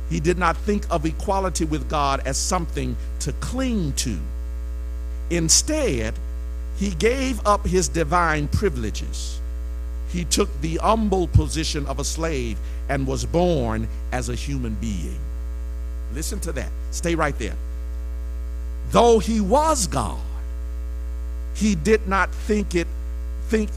[0.09, 4.17] he did not think of equality with God as something to cling to.
[5.29, 6.15] Instead,
[6.77, 9.39] he gave up his divine privileges.
[10.09, 12.57] He took the humble position of a slave
[12.87, 15.19] and was born as a human being.
[16.13, 16.71] Listen to that.
[16.89, 17.55] Stay right there.
[18.89, 20.19] Though he was God,
[21.53, 22.87] he did not think it
[23.47, 23.69] think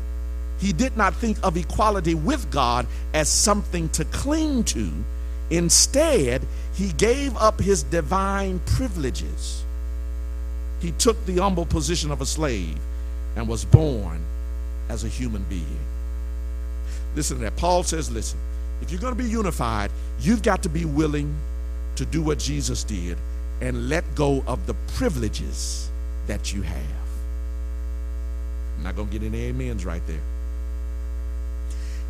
[0.59, 4.91] he did not think of equality with God as something to cling to
[5.53, 6.41] Instead,
[6.73, 9.63] he gave up his divine privileges.
[10.81, 12.79] He took the humble position of a slave
[13.37, 14.23] and was born
[14.89, 15.79] as a human being.
[17.15, 17.57] Listen to that.
[17.57, 18.39] Paul says, listen,
[18.81, 19.91] if you're going to be unified,
[20.21, 21.37] you've got to be willing
[21.97, 23.19] to do what Jesus did
[23.61, 25.91] and let go of the privileges
[26.29, 27.07] that you have.
[28.79, 30.17] I'm not going to get any amens right there.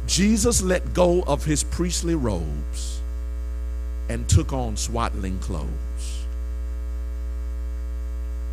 [0.07, 3.02] Jesus let go of his priestly robes
[4.13, 6.27] and took on swaddling clothes.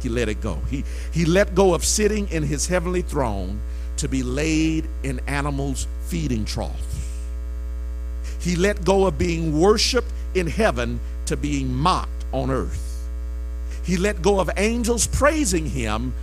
[0.01, 0.59] He let it go.
[0.69, 3.59] He, he let go of sitting in his heavenly throne
[3.97, 7.17] to be laid in animals' feeding troughs.
[8.39, 13.07] He let go of being worshiped in heaven to being mocked on earth.
[13.83, 16.13] He let go of angels praising him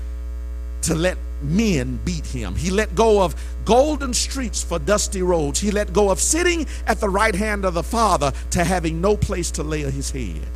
[0.82, 2.54] to let men beat him.
[2.54, 3.34] He let go of
[3.64, 5.60] golden streets for dusty roads.
[5.60, 9.16] He let go of sitting at the right hand of the Father to having no
[9.16, 10.46] place to lay his head.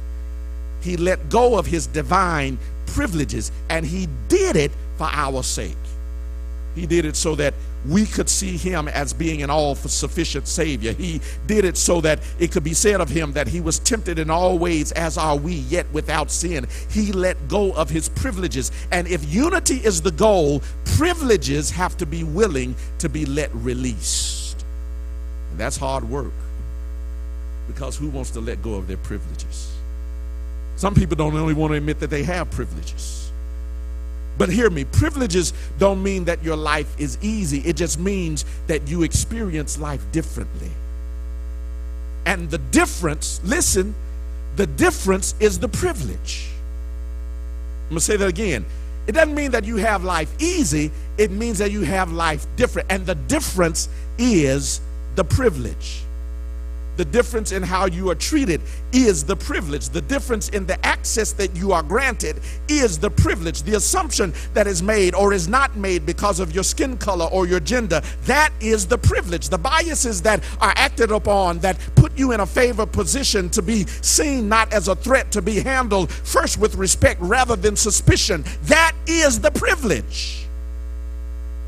[0.81, 5.77] He let go of his divine privileges and he did it for our sake.
[6.75, 7.55] He did it so that
[7.89, 10.93] we could see him as being an all sufficient Savior.
[10.93, 14.19] He did it so that it could be said of him that he was tempted
[14.19, 16.67] in all ways, as are we, yet without sin.
[16.91, 18.71] He let go of his privileges.
[18.93, 24.65] And if unity is the goal, privileges have to be willing to be let released.
[25.51, 26.33] And that's hard work
[27.67, 29.75] because who wants to let go of their privileges?
[30.77, 33.20] Some people don't only want to admit that they have privileges.
[34.41, 37.59] But hear me, privileges don't mean that your life is easy.
[37.59, 40.71] It just means that you experience life differently.
[42.25, 43.95] And the difference, listen,
[44.57, 46.49] the difference is the privilege.
[47.85, 48.65] I'm going to say that again.
[49.07, 52.91] It doesn't mean that you have life easy, it means that you have life different.
[52.91, 54.81] And the difference is
[55.17, 56.03] the privilege.
[57.01, 58.61] The difference in how you are treated
[58.93, 59.89] is the privilege.
[59.89, 63.63] The difference in the access that you are granted is the privilege.
[63.63, 67.47] The assumption that is made or is not made because of your skin color or
[67.47, 69.49] your gender, that is the privilege.
[69.49, 73.87] The biases that are acted upon that put you in a favored position to be
[74.03, 78.93] seen not as a threat, to be handled first with respect rather than suspicion, that
[79.07, 80.50] is the privilege.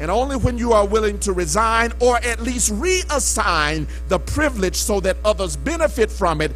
[0.02, 4.98] And only when you are willing to resign or at least reassign the privilege so
[4.98, 6.50] that others benefit from it,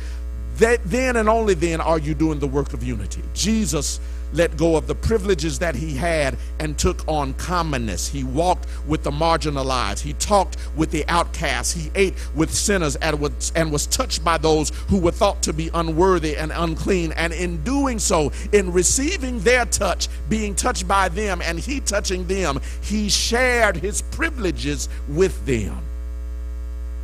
[0.57, 3.23] that then and only then are you doing the work of unity.
[3.35, 4.01] Jesus
[4.33, 8.09] let go of the privileges that he had and took on commonness.
[8.09, 10.01] He walked with the marginalized.
[10.01, 11.73] He talked with the outcasts.
[11.73, 16.37] He ate with sinners and was, touched by those who were thought to be unworthy
[16.37, 17.13] and unclean.
[17.13, 22.27] And in doing so, in receiving their touch, being touched by them, and he touching
[22.27, 25.79] them, he shared his privileges with them.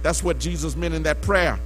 [0.03, 1.59] That's what Jesus meant in that prayer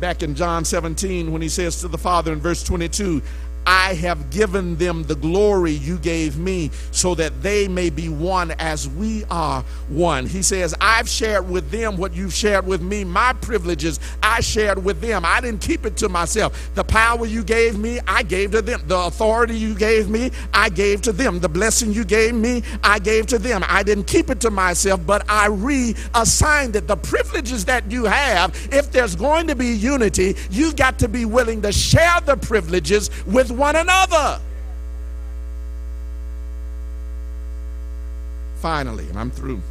[0.00, 3.22] back in John 17 when he says to the Father in verse 22,
[3.66, 8.52] I have given them the glory you gave me so that they may be one
[8.52, 10.26] as we are one.
[10.26, 13.04] He says, I've shared with them what you've shared with me.
[13.04, 15.24] My privileges I shared with them.
[15.24, 16.70] I didn't keep it to myself.
[16.74, 18.82] The power you gave me, I gave to them.
[18.86, 21.40] The authority you gave me, I gave to them.
[21.40, 23.64] The blessing you gave me, I gave to them.
[23.66, 26.86] I didn't keep it to myself, but I reassigned it.
[26.86, 31.24] The privileges that you have, if there's going to be unity, you've got to be
[31.24, 34.40] willing to share the privileges with one another.
[38.56, 39.62] Finally, and I'm through,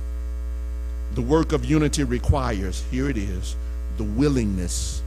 [1.14, 3.56] the work of unity requires, here it is,
[3.98, 5.02] the willingness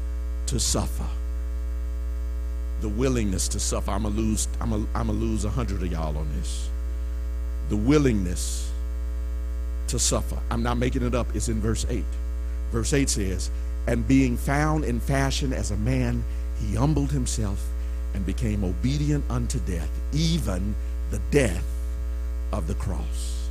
[0.46, 1.06] to suffer.
[2.80, 3.90] The willingness to suffer.
[3.90, 6.68] I'm gonna lose, I'm gonna, I'm lose a hundred of y'all on this.
[7.68, 8.70] The willingness
[9.88, 10.38] to suffer.
[10.50, 12.04] I'm not making it up, it's in verse 8.
[12.72, 13.50] Verse 8 says,
[13.86, 16.24] And being found in fashion as a man,
[16.60, 17.64] he humbled himself
[18.14, 20.74] and became obedient unto death, even
[21.10, 21.64] the death
[22.52, 23.48] of the cross.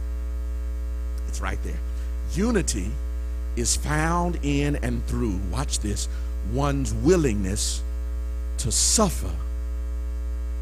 [1.28, 1.80] It's right there.
[2.34, 2.92] Unity
[3.56, 6.08] is found in and through, watch this,
[6.52, 7.82] one's willingness
[8.58, 9.32] to suffer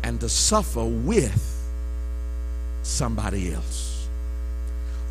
[0.04, 1.54] and to suffer with
[2.84, 4.08] somebody else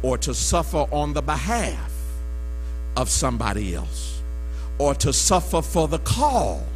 [0.03, 1.93] or to suffer on the behalf
[2.97, 4.20] of somebody else
[4.78, 6.76] or to suffer for the cause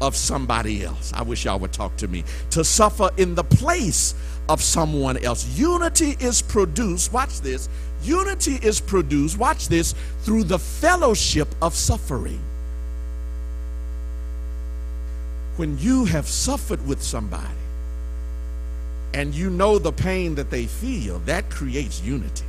[0.00, 1.12] of somebody else.
[1.14, 2.24] I wish y'all would talk to me.
[2.50, 4.14] To suffer in the place
[4.48, 5.46] of someone else.
[5.58, 7.68] Unity is produced, watch this.
[8.02, 12.40] Unity is produced, watch this, through the fellowship of suffering.
[15.56, 17.44] When you have suffered with somebody
[19.12, 22.44] and you know the pain that they feel, that creates unity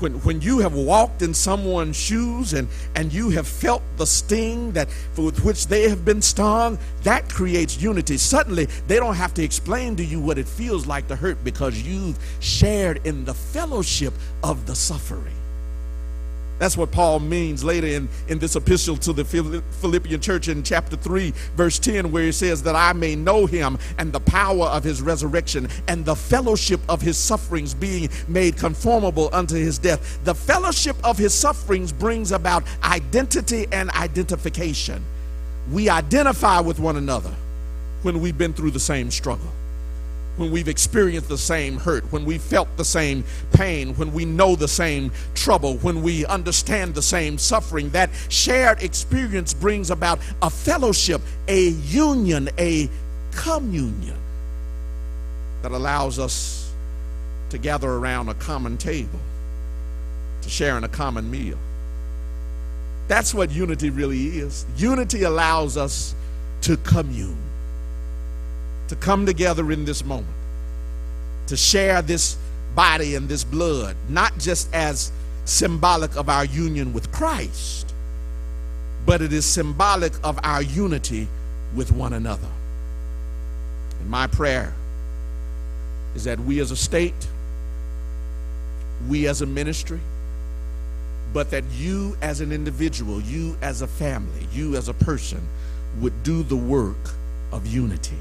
[0.00, 4.72] when, when you have walked in someone's shoes and, and you have felt the sting
[4.72, 8.16] that with which they have been stung, that creates unity.
[8.16, 11.80] Suddenly, they don't have to explain to you what it feels like to hurt because
[11.82, 15.34] you've shared in the fellowship of the suffering.
[16.58, 20.96] That's what Paul means later in, in this epistle to the Philippian church in chapter
[20.96, 24.84] 3, verse 10, where he says, That I may know him and the power of
[24.84, 30.22] his resurrection and the fellowship of his sufferings, being made conformable unto his death.
[30.24, 35.04] The fellowship of his sufferings brings about identity and identification.
[35.72, 37.34] We identify with one another
[38.02, 39.50] when we've been through the same struggle
[40.36, 44.56] when we've experienced the same hurt, when we felt the same pain, when we know
[44.56, 47.90] the same trouble, when we understand the same suffering.
[47.90, 52.88] That shared experience brings about a fellowship, a union, a
[53.32, 54.18] communion
[55.62, 56.72] that allows us
[57.50, 59.20] to gather around a common table,
[60.42, 61.58] to share in a common meal.
[63.06, 64.64] That's what unity really is.
[64.76, 66.14] Unity allows us
[66.62, 67.43] to commune
[68.88, 70.34] to come together in this moment,
[71.46, 72.36] to share this
[72.74, 75.12] body and this blood, not just as
[75.44, 77.92] symbolic of our union with Christ,
[79.06, 81.28] but it is symbolic of our unity
[81.74, 82.48] with one another.
[84.00, 84.72] And my prayer
[86.14, 87.28] is that we as a state,
[89.08, 90.00] we as a ministry,
[91.32, 95.46] but that you as an individual, you as a family, you as a person
[96.00, 97.10] would do the work
[97.52, 98.16] of unity.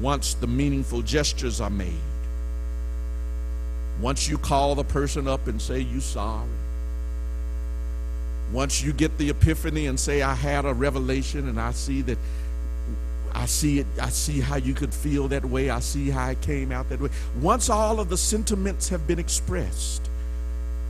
[0.00, 1.92] Once the meaningful gestures are made,
[4.00, 6.48] once you call the person up and say you sorry,
[8.52, 12.18] once you get the epiphany and say I had a revelation and I see that
[13.32, 16.40] I see it I see how you could feel that way, I see how it
[16.40, 17.10] came out that way.
[17.40, 20.08] Once all of the sentiments have been expressed,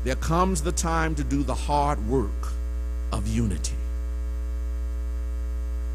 [0.05, 2.53] there comes the time to do the hard work
[3.13, 3.77] of unity.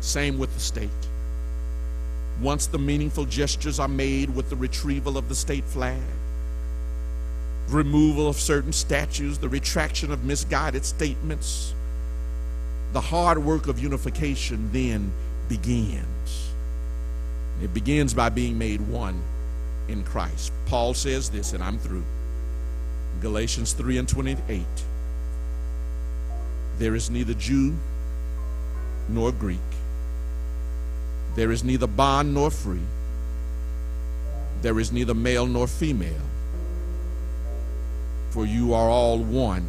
[0.01, 0.89] Same with the state.
[2.41, 5.99] Once the meaningful gestures are made with the retrieval of the state flag,
[7.67, 11.73] removal of certain statues, the retraction of misguided statements,
[12.93, 15.11] the hard work of unification then
[15.47, 16.51] begins.
[17.61, 19.21] It begins by being made one
[19.87, 20.51] in Christ.
[20.65, 22.05] Paul says this, and I'm through.
[23.21, 24.63] Galatians 3 and 28.
[26.77, 27.75] There is neither Jew
[29.09, 29.59] nor Greek.
[31.39, 32.83] There is neither bond nor free.
[34.61, 36.27] There is neither male nor female.
[38.31, 39.65] For you are all one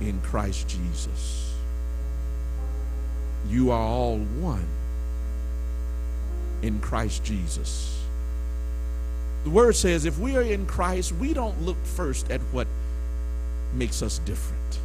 [0.00, 1.56] in Christ Jesus.
[3.48, 4.68] You are all one
[6.62, 8.00] in Christ Jesus.
[9.42, 12.68] The word says if we are in Christ, we don't look first at what
[13.74, 14.78] makes us different.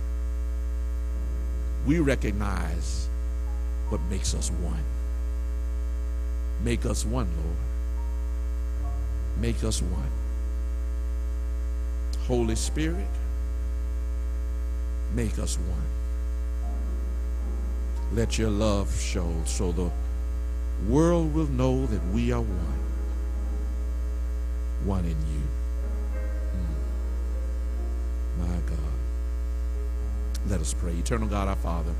[1.86, 3.08] We recognize
[3.90, 4.95] what makes us one.
[6.64, 7.58] Make us one, Lord.
[9.40, 10.12] Make us one.
[12.28, 13.08] Holy Spirit,
[15.14, 15.86] make us one.
[18.14, 19.92] Let your love show so the
[20.88, 22.80] world will know that we are one.
[24.86, 25.42] One in you.
[28.40, 28.48] Mm.
[28.48, 28.80] My God.
[30.50, 30.94] Let us pray.
[30.94, 31.94] Eternal God, our Father,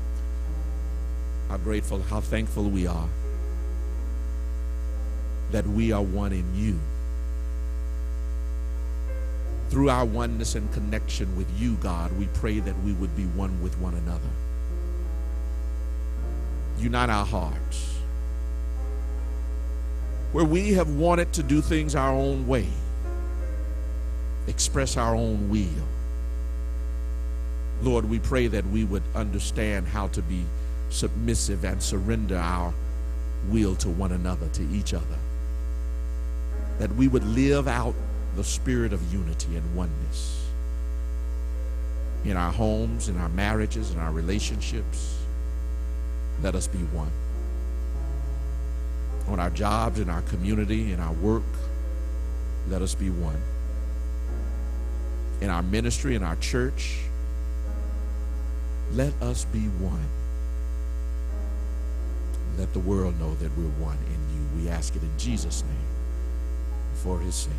[1.48, 3.08] how grateful, how thankful we are
[5.52, 6.78] that we are one in you.
[9.70, 13.60] Through our oneness and connection with you, God, we pray that we would be one
[13.62, 14.30] with one another.
[16.78, 17.98] Unite our hearts.
[20.32, 22.68] Where we have wanted to do things our own way,
[24.46, 25.66] express our own will.
[27.82, 30.44] Lord, we pray that we would understand how to be
[30.90, 32.72] submissive and surrender our
[33.48, 35.18] will to one another, to each other.
[36.78, 37.94] That we would live out
[38.36, 40.46] the spirit of unity and oneness
[42.24, 45.18] in our homes, in our marriages, in our relationships.
[46.42, 47.10] Let us be one.
[49.28, 51.42] On our jobs, in our community, in our work,
[52.68, 53.40] let us be one.
[55.40, 56.98] In our ministry, in our church,
[58.92, 60.08] let us be one.
[62.58, 64.62] Let the world know that we're one in you.
[64.62, 65.95] We ask it in Jesus' name
[67.06, 67.52] for his sake.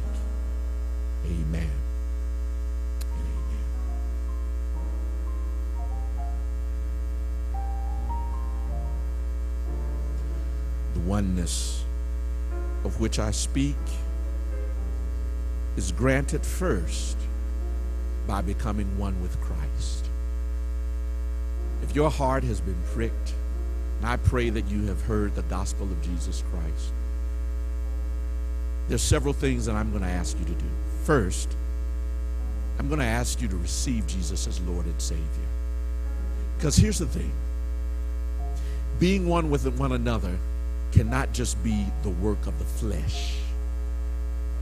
[1.25, 1.71] Amen.
[3.13, 3.53] Amen.
[10.95, 11.85] The oneness
[12.83, 13.77] of which I speak
[15.77, 17.15] is granted first
[18.27, 20.09] by becoming one with Christ.
[21.83, 23.33] If your heart has been pricked,
[23.99, 26.91] and I pray that you have heard the gospel of Jesus Christ,
[28.88, 30.65] there's several things that I'm going to ask you to do.
[31.03, 31.55] First,
[32.79, 35.23] I'm going to ask you to receive Jesus as Lord and Savior.
[36.57, 37.31] Because here's the thing
[38.99, 40.38] being one with one another
[40.91, 43.35] cannot just be the work of the flesh.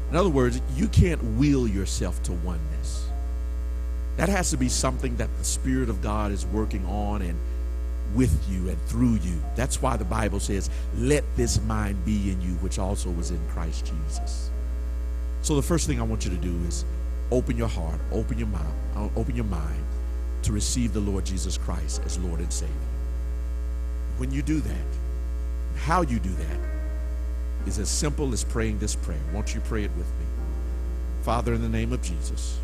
[0.09, 3.07] In other words, you can't will yourself to oneness.
[4.17, 7.37] That has to be something that the Spirit of God is working on and
[8.13, 9.41] with you and through you.
[9.55, 13.39] That's why the Bible says, Let this mind be in you, which also was in
[13.49, 14.49] Christ Jesus.
[15.41, 16.85] So the first thing I want you to do is
[17.31, 19.83] open your heart, open your mouth, uh, open your mind
[20.43, 22.73] to receive the Lord Jesus Christ as Lord and Savior.
[24.17, 24.87] When you do that,
[25.75, 26.59] how you do that
[27.67, 29.19] is as simple as praying this prayer.
[29.33, 30.25] Won't you pray it with me?
[31.23, 32.59] Father, in the name of Jesus,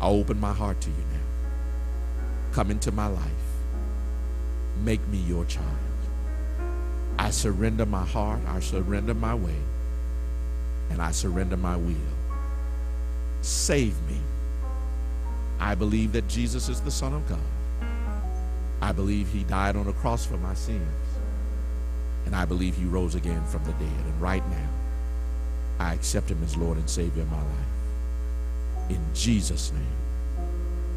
[0.00, 2.52] I open my heart to you now.
[2.52, 3.41] Come into my life.
[4.80, 5.66] Make me your child.
[7.18, 8.40] I surrender my heart.
[8.48, 9.56] I surrender my way.
[10.90, 11.96] and I surrender my will.
[13.42, 14.18] Save me.
[15.60, 17.38] I believe that Jesus is the Son of God.
[18.80, 20.82] I believe he died on a cross for my sins.
[22.26, 24.04] And I believe he rose again from the dead.
[24.06, 24.68] And right now,
[25.78, 27.86] I accept him as Lord and Savior of my life.
[28.90, 29.98] In Jesus' name,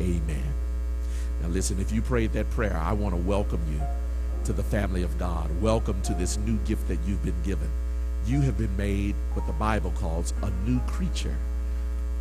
[0.01, 0.53] amen.
[1.41, 3.81] Now, listen, if you prayed that prayer, I want to welcome you
[4.45, 5.49] to the family of God.
[5.61, 7.69] Welcome to this new gift that you've been given.
[8.25, 11.35] You have been made what the Bible calls a new creature.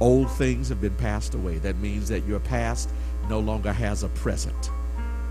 [0.01, 1.59] Old things have been passed away.
[1.59, 2.91] That means that your past
[3.29, 4.71] no longer has a present.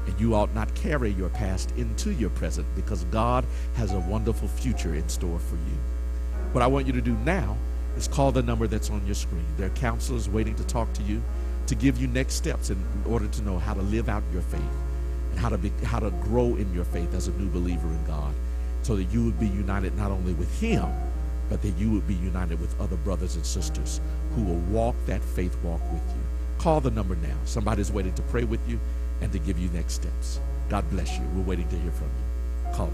[0.07, 4.47] And you ought not carry your past into your present because God has a wonderful
[4.47, 5.77] future in store for you.
[6.51, 7.57] What I want you to do now
[7.97, 9.45] is call the number that's on your screen.
[9.57, 11.21] There are counselors waiting to talk to you
[11.67, 14.61] to give you next steps in order to know how to live out your faith
[15.31, 18.05] and how to be, how to grow in your faith as a new believer in
[18.05, 18.33] God
[18.81, 20.85] so that you would be united not only with him
[21.49, 24.01] but that you would be united with other brothers and sisters
[24.35, 26.21] who will walk that faith walk with you.
[26.57, 27.35] Call the number now.
[27.45, 28.79] Somebody's waiting to pray with you
[29.21, 30.39] and to give you next steps.
[30.69, 31.23] God bless you.
[31.35, 32.73] We're waiting to hear from you.
[32.73, 32.91] Call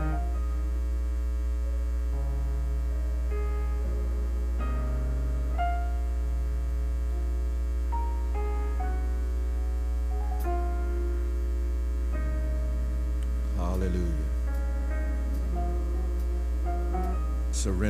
[0.00, 0.20] now.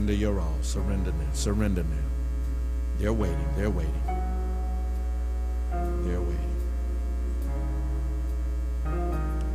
[0.07, 0.57] Surrender your all.
[0.63, 1.33] Surrender now.
[1.33, 1.97] Surrender now.
[3.01, 3.49] They're waiting.
[3.57, 4.03] They're waiting.
[5.73, 6.57] They're waiting.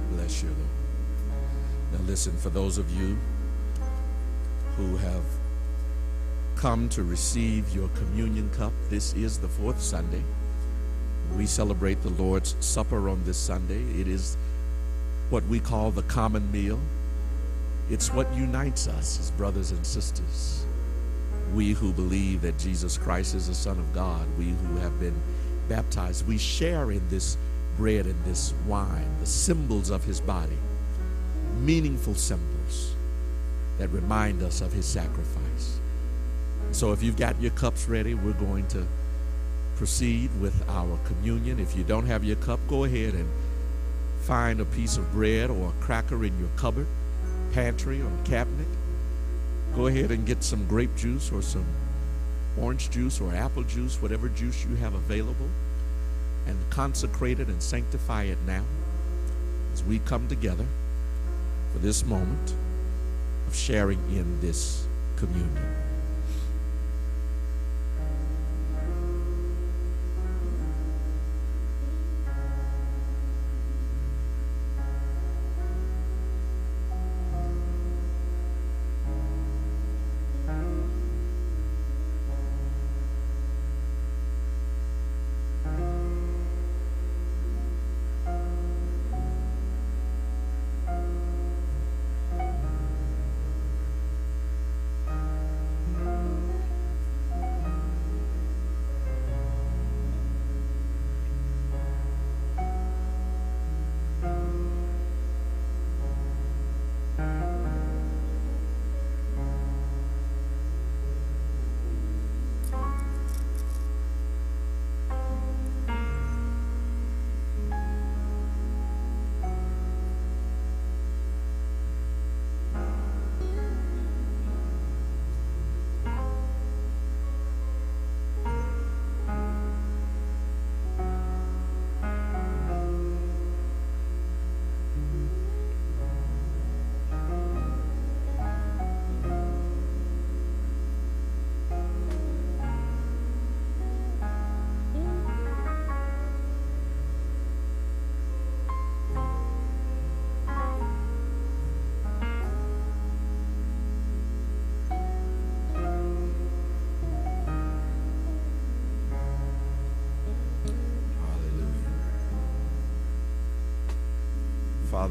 [0.09, 1.93] Bless you, Lord.
[1.93, 3.17] Now, listen, for those of you
[4.75, 5.23] who have
[6.57, 10.23] come to receive your communion cup, this is the fourth Sunday.
[11.37, 13.83] We celebrate the Lord's Supper on this Sunday.
[13.97, 14.35] It is
[15.29, 16.77] what we call the common meal.
[17.91, 20.65] It's what unites us as brothers and sisters.
[21.53, 25.21] We who believe that Jesus Christ is the Son of God, we who have been
[25.67, 27.35] baptized, we share in this
[27.75, 30.57] bread and this wine, the symbols of his body,
[31.59, 32.95] meaningful symbols
[33.77, 35.79] that remind us of his sacrifice.
[36.71, 38.87] So if you've got your cups ready, we're going to
[39.75, 41.59] proceed with our communion.
[41.59, 43.29] If you don't have your cup, go ahead and
[44.21, 46.87] find a piece of bread or a cracker in your cupboard,
[47.51, 48.67] pantry, or cabinet.
[49.75, 51.65] Go ahead and get some grape juice or some
[52.59, 55.49] orange juice or apple juice, whatever juice you have available,
[56.47, 58.63] and consecrate it and sanctify it now
[59.73, 60.65] as we come together
[61.71, 62.53] for this moment
[63.47, 64.85] of sharing in this
[65.15, 65.90] communion.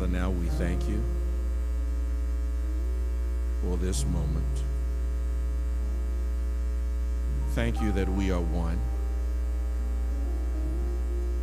[0.00, 1.04] Father, now we thank you
[3.60, 4.46] for this moment.
[7.50, 8.80] Thank you that we are one.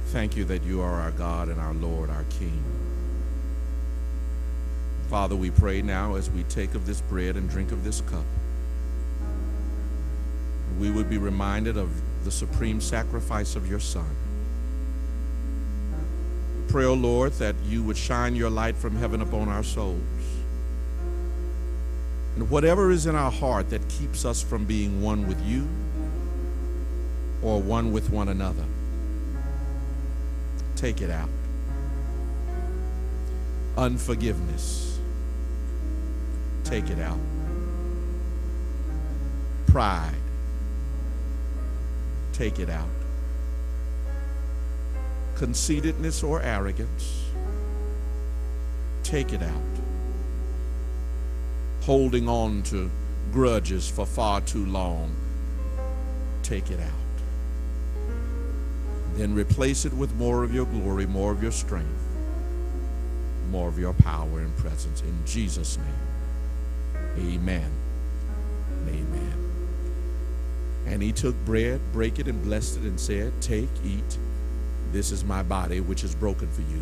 [0.07, 2.63] Thank you that you are our God and our Lord, our King.
[5.07, 8.25] Father, we pray now as we take of this bread and drink of this cup,
[10.79, 11.91] we would be reminded of
[12.23, 14.26] the supreme sacrifice of your Son.
[16.67, 20.01] Pray, O Lord, that you would shine your light from heaven upon our souls.
[22.35, 25.67] And whatever is in our heart that keeps us from being one with you
[27.41, 28.65] or one with one another,
[30.75, 31.29] take it out.
[33.77, 34.99] Unforgiveness,
[36.63, 37.19] take it out.
[39.67, 40.13] Pride,
[42.33, 42.96] take it out.
[45.37, 47.25] Conceitedness or arrogance,
[49.03, 49.61] take it out.
[51.81, 52.89] Holding on to
[53.31, 55.15] grudges for far too long,
[56.41, 56.91] take it out.
[59.15, 61.87] Then replace it with more of your glory, more of your strength,
[63.51, 65.01] more of your power and presence.
[65.01, 67.71] In Jesus' name, amen.
[68.87, 69.33] Amen.
[70.87, 74.17] And he took bread, brake it, and blessed it, and said, Take, eat.
[74.91, 76.81] This is my body, which is broken for you.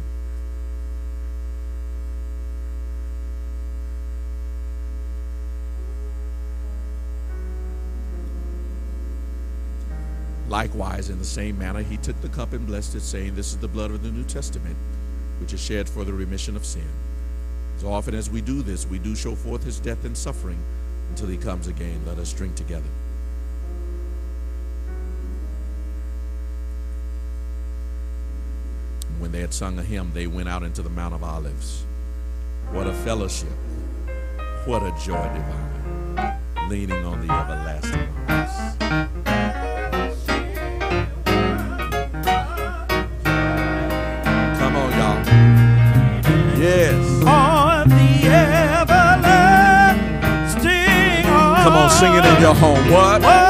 [10.47, 13.57] Likewise, in the same manner, he took the cup and blessed it, saying, This is
[13.57, 14.75] the blood of the New Testament,
[15.41, 16.87] which is shed for the remission of sin.
[17.77, 20.59] As often as we do this, we do show forth his death and suffering
[21.09, 21.99] until he comes again.
[22.05, 22.87] Let us drink together.
[29.25, 31.83] When they had sung a hymn, they went out into the Mount of Olives.
[32.71, 33.49] What a fellowship!
[34.65, 36.39] What a joy divine,
[36.69, 38.51] leaning on the everlasting arms.
[44.59, 45.25] Come on, y'all.
[46.59, 47.23] Yes.
[47.23, 49.25] On the everlasting
[51.25, 51.63] arms.
[51.63, 52.91] Come on, sing it in your home.
[52.91, 53.44] What?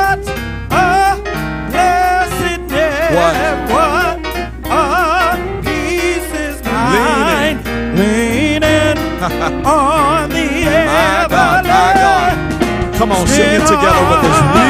[12.97, 14.65] Come on, sing it together with us.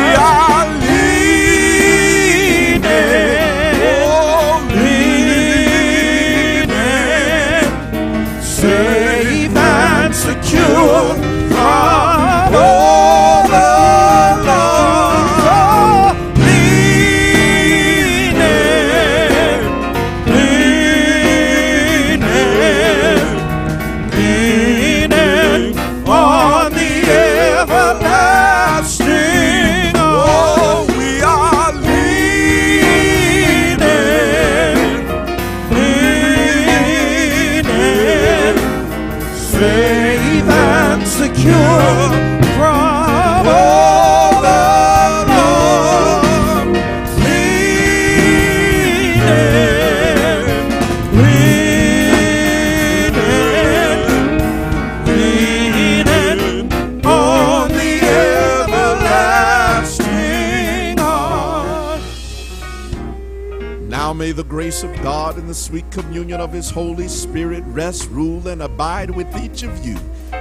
[68.76, 69.98] Abide with each of you,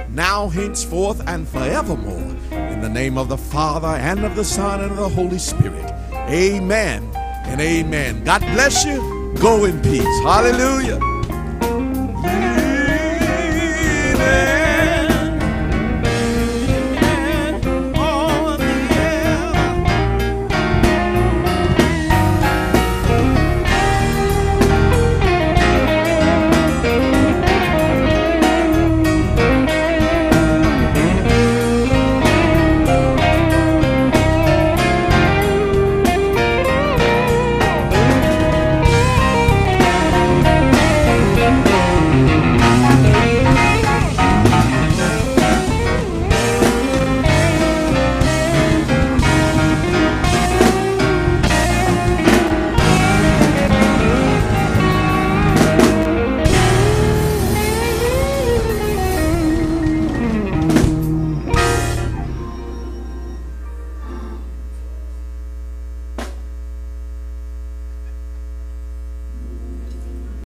[0.09, 2.35] now, henceforth, and forevermore.
[2.51, 5.89] In the name of the Father, and of the Son, and of the Holy Spirit.
[6.27, 7.09] Amen
[7.45, 8.25] and amen.
[8.25, 9.33] God bless you.
[9.39, 10.03] Go in peace.
[10.23, 10.99] Hallelujah.